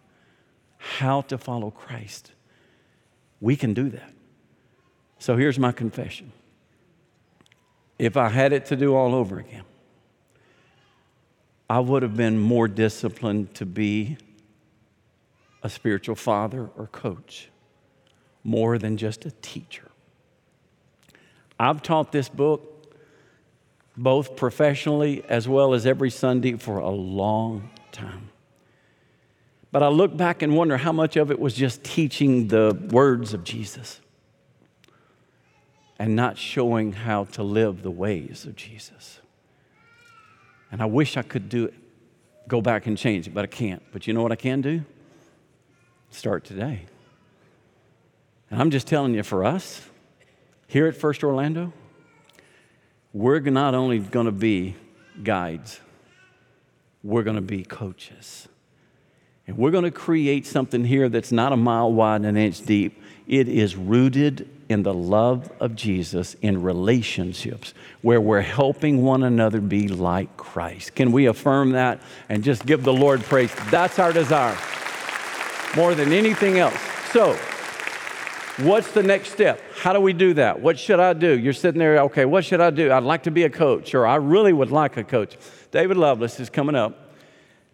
how 0.80 1.22
to 1.22 1.38
follow 1.38 1.70
Christ? 1.70 2.32
We 3.42 3.56
can 3.56 3.76
do 3.76 3.92
that. 3.92 4.12
So 5.20 5.38
here's 5.38 5.60
my 5.60 5.72
confession. 5.72 6.32
If 8.00 8.18
I 8.18 8.30
had 8.30 8.54
it 8.54 8.66
to 8.66 8.76
do 8.76 8.96
all 8.96 9.14
over 9.14 9.38
again, 9.38 9.66
I 11.74 11.80
would 11.80 12.04
have 12.04 12.16
been 12.16 12.38
more 12.38 12.68
disciplined 12.68 13.56
to 13.56 13.66
be 13.66 14.18
a 15.64 15.70
spiritual 15.72 16.14
father 16.14 16.70
or 16.78 16.86
coach 16.86 17.50
more 18.44 18.78
than 18.78 18.96
just 18.96 19.26
a 19.26 19.32
teacher. 19.42 19.90
I've 21.60 21.82
taught 21.82 22.12
this 22.12 22.30
book 22.30 22.94
both 23.98 24.36
professionally 24.36 25.26
as 25.28 25.48
well 25.48 25.74
as 25.74 25.88
every 25.88 26.12
Sunday 26.12 26.58
for 26.58 26.78
a 26.78 26.92
long 26.92 27.72
time. 27.92 28.30
But 29.72 29.82
I 29.82 29.88
look 29.88 30.16
back 30.16 30.44
and 30.44 30.56
wonder 30.56 30.78
how 30.78 30.92
much 30.92 31.18
of 31.18 31.32
it 31.32 31.40
was 31.40 31.56
just 31.56 31.84
teaching 31.84 32.50
the 32.50 32.78
words 32.92 33.34
of 33.34 33.44
Jesus 33.44 34.00
and 35.98 36.16
not 36.16 36.38
showing 36.38 36.94
how 36.94 37.24
to 37.24 37.42
live 37.42 37.82
the 37.82 37.90
ways 37.90 38.46
of 38.46 38.56
Jesus. 38.56 39.22
And 40.74 40.82
I 40.82 40.86
wish 40.86 41.18
I 41.18 41.22
could 41.22 41.50
do 41.50 41.66
it, 41.66 41.76
go 42.48 42.60
back 42.60 42.88
and 42.88 42.98
change 42.98 43.28
it, 43.28 43.34
but 43.36 43.44
I 43.44 43.48
can't. 43.48 43.84
But 43.92 44.08
you 44.08 44.14
know 44.14 44.24
what 44.24 44.32
I 44.32 44.36
can 44.36 44.60
do? 44.60 44.84
Start 46.10 46.44
today. 46.44 46.88
And 48.50 48.60
I'm 48.60 48.72
just 48.72 48.88
telling 48.88 49.14
you, 49.14 49.22
for 49.22 49.46
us 49.46 49.88
here 50.66 50.88
at 50.88 50.96
First 50.96 51.24
Orlando, 51.24 51.72
we're 53.14 53.40
not 53.40 53.76
only 53.76 54.00
going 54.00 54.26
to 54.26 54.32
be 54.32 54.76
guides, 55.24 55.80
we're 57.04 57.22
going 57.22 57.36
to 57.36 57.42
be 57.44 57.64
coaches. 57.64 58.48
And 59.46 59.60
we're 59.60 59.70
going 59.70 59.84
to 59.84 59.92
create 59.92 60.48
something 60.48 60.86
here 60.86 61.08
that's 61.08 61.32
not 61.32 61.54
a 61.54 61.58
mile 61.58 61.94
wide 61.94 62.22
and 62.22 62.26
an 62.26 62.38
inch 62.38 62.62
deep. 62.62 63.00
It 63.28 63.48
is 63.48 63.76
rooted 63.76 64.50
in 64.70 64.84
the 64.84 64.94
love 64.94 65.52
of 65.60 65.76
Jesus 65.76 66.36
in 66.42 66.62
relationships 66.62 67.74
where 68.02 68.20
we're 68.20 68.42
helping 68.42 69.04
one 69.04 69.24
another 69.24 69.62
be 69.62 69.88
like 69.88 70.36
Christ. 70.36 70.96
Can 70.96 71.12
we 71.12 71.28
affirm 71.28 71.72
that 71.72 72.02
and 72.30 72.44
just 72.44 72.66
give 72.66 72.84
the 72.84 72.94
Lord 72.94 73.22
praise? 73.22 73.54
That's 73.70 74.00
our 74.00 74.12
desire 74.12 74.58
more 75.76 75.96
than 75.96 76.12
anything 76.12 76.60
else. 76.60 76.80
So, 77.12 77.34
what's 78.66 78.92
the 78.92 79.04
next 79.04 79.32
step? 79.32 79.62
How 79.76 79.94
do 79.94 80.00
we 80.00 80.14
do 80.14 80.34
that? 80.36 80.60
What 80.60 80.78
should 80.78 81.00
I 81.00 81.14
do? 81.14 81.38
You're 81.38 81.54
sitting 81.54 81.80
there, 81.80 82.00
okay, 82.04 82.26
what 82.26 82.46
should 82.46 82.62
I 82.62 82.70
do? 82.70 82.92
I'd 82.92 83.04
like 83.04 83.24
to 83.24 83.32
be 83.32 83.44
a 83.44 83.50
coach, 83.50 83.94
or 83.94 84.06
I 84.06 84.16
really 84.16 84.54
would 84.54 84.72
like 84.72 84.98
a 84.98 85.04
coach. 85.04 85.38
David 85.72 85.98
Lovelace 85.98 86.40
is 86.40 86.50
coming 86.50 86.76
up. 86.76 87.16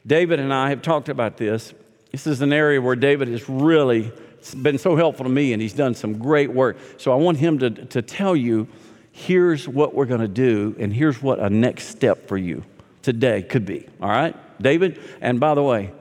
David 0.06 0.40
and 0.40 0.54
I 0.54 0.70
have 0.70 0.82
talked 0.82 1.10
about 1.10 1.38
this. 1.38 1.74
This 2.12 2.26
is 2.26 2.42
an 2.42 2.54
area 2.54 2.82
where 2.82 2.96
David 2.96 3.30
is 3.30 3.48
really 3.50 4.12
been 4.56 4.78
so 4.78 4.96
helpful 4.96 5.26
to 5.26 5.32
me, 5.32 5.54
and 5.54 5.62
he's 5.62 5.74
done 5.74 5.96
some 5.96 6.18
great 6.18 6.52
work. 6.52 6.78
So 6.98 7.12
I 7.12 7.16
want 7.16 7.38
him 7.38 7.60
to, 7.60 7.70
to 7.70 8.02
tell 8.02 8.36
you 8.36 8.68
here's 9.12 9.68
what 9.68 9.94
we're 9.94 10.06
going 10.06 10.22
to 10.22 10.28
do, 10.28 10.76
and 10.80 10.94
here's 10.94 11.22
what 11.22 11.40
a 11.40 11.50
next 11.50 11.88
step 11.88 12.28
for 12.28 12.38
you 12.38 12.64
today 13.02 13.42
could 13.42 13.66
be. 13.66 13.88
All 14.02 14.10
right, 14.10 14.36
David? 14.62 15.00
And 15.22 15.40
by 15.40 15.56
the 15.56 15.64
way, 15.64 15.92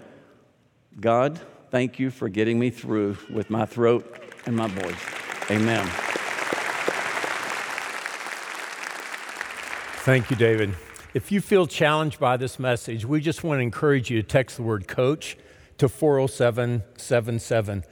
God, 1.00 1.40
thank 1.70 1.98
you 1.98 2.10
for 2.10 2.28
getting 2.28 2.58
me 2.58 2.70
through 2.70 3.16
with 3.30 3.50
my 3.50 3.66
throat 3.66 4.22
and 4.46 4.56
my 4.56 4.68
voice. 4.68 4.96
Amen. 5.50 5.86
Thank 10.04 10.30
you, 10.30 10.36
David. 10.36 10.74
If 11.14 11.32
you 11.32 11.40
feel 11.40 11.66
challenged 11.66 12.18
by 12.20 12.36
this 12.36 12.58
message, 12.58 13.04
we 13.04 13.20
just 13.20 13.42
want 13.42 13.58
to 13.58 13.62
encourage 13.62 14.10
you 14.10 14.22
to 14.22 14.26
text 14.26 14.56
the 14.56 14.62
word 14.62 14.86
coach 14.88 15.36
to 15.78 15.88
40777. 15.88 17.84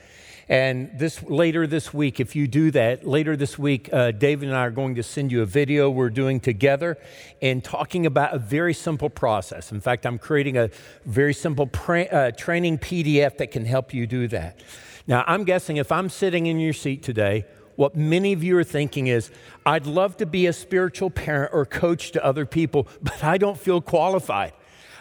And 0.48 0.96
this 0.96 1.22
later 1.24 1.66
this 1.66 1.92
week, 1.92 2.20
if 2.20 2.36
you 2.36 2.46
do 2.46 2.70
that, 2.70 3.04
later 3.04 3.36
this 3.36 3.58
week, 3.58 3.92
uh, 3.92 4.12
David 4.12 4.48
and 4.48 4.56
I 4.56 4.66
are 4.66 4.70
going 4.70 4.94
to 4.94 5.02
send 5.02 5.32
you 5.32 5.42
a 5.42 5.46
video 5.46 5.90
we're 5.90 6.08
doing 6.08 6.38
together 6.38 6.98
and 7.42 7.64
talking 7.64 8.06
about 8.06 8.32
a 8.32 8.38
very 8.38 8.72
simple 8.72 9.10
process. 9.10 9.72
In 9.72 9.80
fact, 9.80 10.06
I'm 10.06 10.18
creating 10.18 10.56
a 10.56 10.70
very 11.04 11.34
simple 11.34 11.66
pra- 11.66 12.04
uh, 12.04 12.30
training 12.30 12.78
PDF 12.78 13.38
that 13.38 13.50
can 13.50 13.64
help 13.64 13.92
you 13.92 14.06
do 14.06 14.28
that. 14.28 14.60
Now, 15.08 15.24
I'm 15.26 15.42
guessing 15.42 15.78
if 15.78 15.90
I'm 15.90 16.08
sitting 16.08 16.46
in 16.46 16.60
your 16.60 16.72
seat 16.72 17.02
today, 17.02 17.44
what 17.74 17.96
many 17.96 18.32
of 18.32 18.44
you 18.44 18.56
are 18.56 18.64
thinking 18.64 19.08
is, 19.08 19.30
I'd 19.64 19.86
love 19.86 20.16
to 20.18 20.26
be 20.26 20.46
a 20.46 20.52
spiritual 20.52 21.10
parent 21.10 21.52
or 21.52 21.66
coach 21.66 22.12
to 22.12 22.24
other 22.24 22.46
people, 22.46 22.86
but 23.02 23.24
I 23.24 23.36
don't 23.36 23.58
feel 23.58 23.80
qualified. 23.80 24.52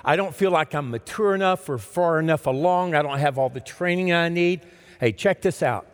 I 0.03 0.15
don't 0.15 0.35
feel 0.35 0.51
like 0.51 0.73
I'm 0.73 0.89
mature 0.89 1.35
enough 1.35 1.69
or 1.69 1.77
far 1.77 2.19
enough 2.19 2.47
along. 2.47 2.95
I 2.95 3.03
don't 3.03 3.19
have 3.19 3.37
all 3.37 3.49
the 3.49 3.59
training 3.59 4.11
I 4.11 4.29
need. 4.29 4.61
Hey, 4.99 5.11
check 5.11 5.41
this 5.41 5.61
out. 5.63 5.87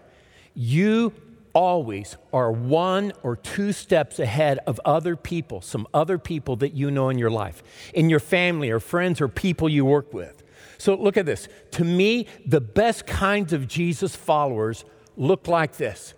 You 0.53 1.13
always 1.53 2.17
are 2.33 2.51
one 2.51 3.13
or 3.23 3.35
two 3.35 3.73
steps 3.73 4.19
ahead 4.19 4.59
of 4.67 4.79
other 4.85 5.15
people, 5.15 5.61
some 5.61 5.87
other 5.93 6.17
people 6.17 6.55
that 6.57 6.73
you 6.73 6.91
know 6.91 7.09
in 7.09 7.17
your 7.17 7.31
life, 7.31 7.63
in 7.93 8.09
your 8.09 8.19
family 8.19 8.69
or 8.69 8.79
friends 8.79 9.21
or 9.21 9.27
people 9.27 9.67
you 9.69 9.85
work 9.85 10.13
with. 10.13 10.43
So 10.77 10.95
look 10.95 11.17
at 11.17 11.25
this. 11.25 11.47
To 11.71 11.83
me, 11.83 12.27
the 12.45 12.61
best 12.61 13.05
kinds 13.05 13.53
of 13.53 13.67
Jesus 13.67 14.15
followers 14.15 14.85
look 15.17 15.47
like 15.47 15.77
this. 15.77 16.13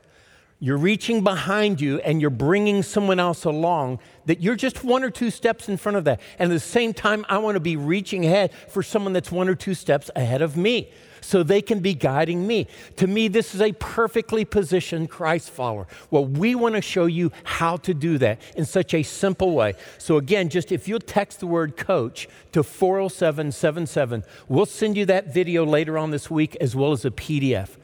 You're 0.64 0.78
reaching 0.78 1.26
behind 1.26 1.82
you 1.82 2.00
and 2.00 2.22
you're 2.22 2.30
bringing 2.30 2.84
someone 2.84 3.20
else 3.20 3.44
along, 3.44 4.00
that 4.28 4.40
you're 4.40 4.56
just 4.56 4.82
one 4.82 5.04
or 5.04 5.10
two 5.10 5.30
steps 5.30 5.68
in 5.68 5.76
front 5.76 5.98
of 5.98 6.06
that. 6.06 6.22
And 6.40 6.50
at 6.50 6.56
the 6.56 6.60
same 6.62 6.94
time, 6.94 7.26
I 7.28 7.40
want 7.40 7.58
to 7.58 7.60
be 7.60 7.76
reaching 7.76 8.26
ahead 8.26 8.54
for 8.70 8.82
someone 8.82 9.12
that's 9.12 9.30
one 9.30 9.50
or 9.50 9.56
two 9.56 9.74
steps 9.74 10.10
ahead 10.16 10.42
of 10.42 10.56
me 10.56 10.90
so 11.20 11.44
they 11.44 11.62
can 11.62 11.82
be 11.82 11.94
guiding 11.94 12.48
me. 12.48 12.68
To 12.96 13.08
me, 13.08 13.28
this 13.28 13.54
is 13.54 13.60
a 13.60 13.74
perfectly 13.74 14.46
positioned 14.46 15.10
Christ 15.10 15.50
follower. 15.50 15.86
Well, 16.10 16.24
we 16.24 16.56
want 16.56 16.76
to 16.76 16.82
show 16.82 17.08
you 17.08 17.34
how 17.44 17.76
to 17.78 17.94
do 17.94 18.18
that 18.20 18.40
in 18.56 18.64
such 18.64 18.94
a 18.94 19.04
simple 19.04 19.54
way. 19.54 19.74
So, 19.98 20.16
again, 20.16 20.48
just 20.48 20.72
if 20.72 20.88
you'll 20.88 21.02
text 21.02 21.42
the 21.42 21.48
word 21.48 21.76
coach 21.76 22.30
to 22.54 22.64
40777, 22.64 24.24
we'll 24.48 24.66
send 24.66 24.96
you 24.96 25.06
that 25.08 25.34
video 25.34 25.66
later 25.66 25.98
on 25.98 26.12
this 26.12 26.32
week 26.32 26.56
as 26.62 26.74
well 26.74 26.94
as 26.94 27.04
a 27.04 27.12
PDF. 27.12 27.76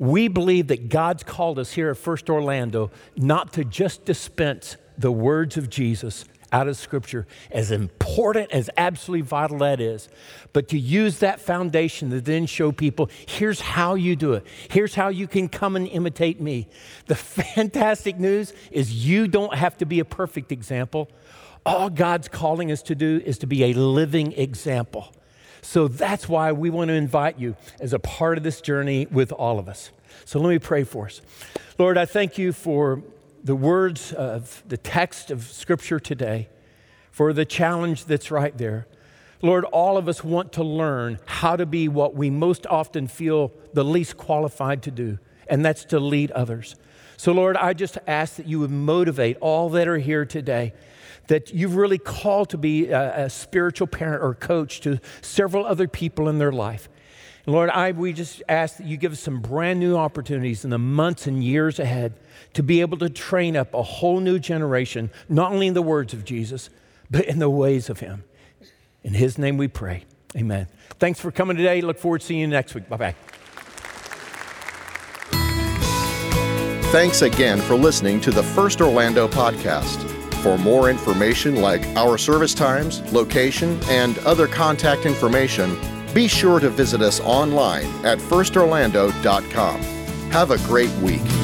We 0.00 0.28
believe 0.28 0.68
that 0.68 0.88
God's 0.88 1.22
called 1.22 1.58
us 1.58 1.72
here 1.72 1.90
at 1.90 1.98
First 1.98 2.30
Orlando 2.30 2.90
not 3.16 3.52
to 3.52 3.64
just 3.66 4.06
dispense 4.06 4.78
the 4.96 5.12
words 5.12 5.58
of 5.58 5.68
Jesus 5.68 6.24
out 6.50 6.68
of 6.68 6.78
Scripture, 6.78 7.26
as 7.50 7.70
important, 7.70 8.50
as 8.50 8.70
absolutely 8.78 9.26
vital 9.26 9.58
that 9.58 9.78
is, 9.78 10.08
but 10.54 10.68
to 10.68 10.78
use 10.78 11.18
that 11.18 11.38
foundation 11.38 12.08
to 12.10 12.20
then 12.22 12.46
show 12.46 12.72
people 12.72 13.10
here's 13.26 13.60
how 13.60 13.94
you 13.94 14.16
do 14.16 14.32
it. 14.32 14.46
Here's 14.70 14.94
how 14.94 15.08
you 15.08 15.28
can 15.28 15.50
come 15.50 15.76
and 15.76 15.86
imitate 15.86 16.40
me. 16.40 16.66
The 17.04 17.14
fantastic 17.14 18.18
news 18.18 18.54
is 18.70 19.06
you 19.06 19.28
don't 19.28 19.54
have 19.54 19.76
to 19.76 19.84
be 19.84 20.00
a 20.00 20.04
perfect 20.06 20.50
example. 20.50 21.10
All 21.66 21.90
God's 21.90 22.26
calling 22.26 22.72
us 22.72 22.82
to 22.84 22.94
do 22.94 23.20
is 23.26 23.36
to 23.38 23.46
be 23.46 23.64
a 23.64 23.74
living 23.74 24.32
example. 24.32 25.12
So 25.62 25.88
that's 25.88 26.28
why 26.28 26.52
we 26.52 26.70
want 26.70 26.88
to 26.88 26.94
invite 26.94 27.38
you 27.38 27.56
as 27.80 27.92
a 27.92 27.98
part 27.98 28.38
of 28.38 28.44
this 28.44 28.60
journey 28.60 29.06
with 29.10 29.32
all 29.32 29.58
of 29.58 29.68
us. 29.68 29.90
So 30.24 30.38
let 30.38 30.48
me 30.50 30.58
pray 30.58 30.84
for 30.84 31.06
us. 31.06 31.20
Lord, 31.78 31.96
I 31.98 32.04
thank 32.04 32.38
you 32.38 32.52
for 32.52 33.02
the 33.42 33.56
words 33.56 34.12
of 34.12 34.62
the 34.66 34.76
text 34.76 35.30
of 35.30 35.44
Scripture 35.44 35.98
today, 35.98 36.48
for 37.10 37.32
the 37.32 37.44
challenge 37.44 38.04
that's 38.04 38.30
right 38.30 38.56
there. 38.56 38.86
Lord, 39.42 39.64
all 39.64 39.96
of 39.96 40.08
us 40.08 40.22
want 40.22 40.52
to 40.52 40.64
learn 40.64 41.18
how 41.24 41.56
to 41.56 41.64
be 41.64 41.88
what 41.88 42.14
we 42.14 42.28
most 42.28 42.66
often 42.66 43.06
feel 43.06 43.52
the 43.72 43.84
least 43.84 44.18
qualified 44.18 44.82
to 44.82 44.90
do, 44.90 45.18
and 45.48 45.64
that's 45.64 45.84
to 45.86 45.98
lead 45.98 46.30
others. 46.32 46.76
So, 47.16 47.32
Lord, 47.32 47.56
I 47.56 47.72
just 47.72 47.96
ask 48.06 48.36
that 48.36 48.46
you 48.46 48.60
would 48.60 48.70
motivate 48.70 49.38
all 49.40 49.70
that 49.70 49.88
are 49.88 49.98
here 49.98 50.24
today, 50.24 50.74
that 51.30 51.54
you've 51.54 51.76
really 51.76 51.96
called 51.96 52.50
to 52.50 52.58
be 52.58 52.88
a, 52.88 53.26
a 53.26 53.30
spiritual 53.30 53.86
parent 53.86 54.20
or 54.20 54.34
coach 54.34 54.80
to 54.80 54.98
several 55.22 55.64
other 55.64 55.86
people 55.86 56.28
in 56.28 56.38
their 56.38 56.50
life. 56.50 56.88
Lord, 57.46 57.70
I, 57.70 57.92
we 57.92 58.12
just 58.12 58.42
ask 58.48 58.78
that 58.78 58.86
you 58.86 58.96
give 58.96 59.12
us 59.12 59.20
some 59.20 59.40
brand 59.40 59.78
new 59.78 59.96
opportunities 59.96 60.64
in 60.64 60.70
the 60.70 60.78
months 60.78 61.28
and 61.28 61.42
years 61.42 61.78
ahead 61.78 62.14
to 62.54 62.64
be 62.64 62.80
able 62.80 62.98
to 62.98 63.08
train 63.08 63.56
up 63.56 63.72
a 63.74 63.82
whole 63.82 64.18
new 64.18 64.40
generation, 64.40 65.08
not 65.28 65.52
only 65.52 65.68
in 65.68 65.74
the 65.74 65.82
words 65.82 66.12
of 66.12 66.24
Jesus, 66.24 66.68
but 67.08 67.24
in 67.26 67.38
the 67.38 67.48
ways 67.48 67.88
of 67.88 68.00
Him. 68.00 68.24
In 69.04 69.14
His 69.14 69.38
name 69.38 69.56
we 69.56 69.68
pray. 69.68 70.06
Amen. 70.36 70.66
Thanks 70.98 71.20
for 71.20 71.30
coming 71.30 71.56
today. 71.56 71.80
Look 71.80 71.98
forward 71.98 72.22
to 72.22 72.26
seeing 72.26 72.40
you 72.40 72.48
next 72.48 72.74
week. 72.74 72.88
Bye 72.88 72.96
bye. 72.96 73.14
Thanks 76.90 77.22
again 77.22 77.60
for 77.60 77.76
listening 77.76 78.20
to 78.22 78.32
the 78.32 78.42
First 78.42 78.80
Orlando 78.80 79.28
podcast. 79.28 80.09
For 80.42 80.56
more 80.56 80.88
information 80.88 81.56
like 81.56 81.84
our 81.96 82.16
service 82.16 82.54
times, 82.54 83.00
location, 83.12 83.78
and 83.84 84.16
other 84.20 84.46
contact 84.46 85.04
information, 85.04 85.78
be 86.14 86.28
sure 86.28 86.60
to 86.60 86.70
visit 86.70 87.02
us 87.02 87.20
online 87.20 87.86
at 88.06 88.18
firstorlando.com. 88.18 89.80
Have 90.30 90.50
a 90.50 90.58
great 90.66 90.90
week. 91.02 91.39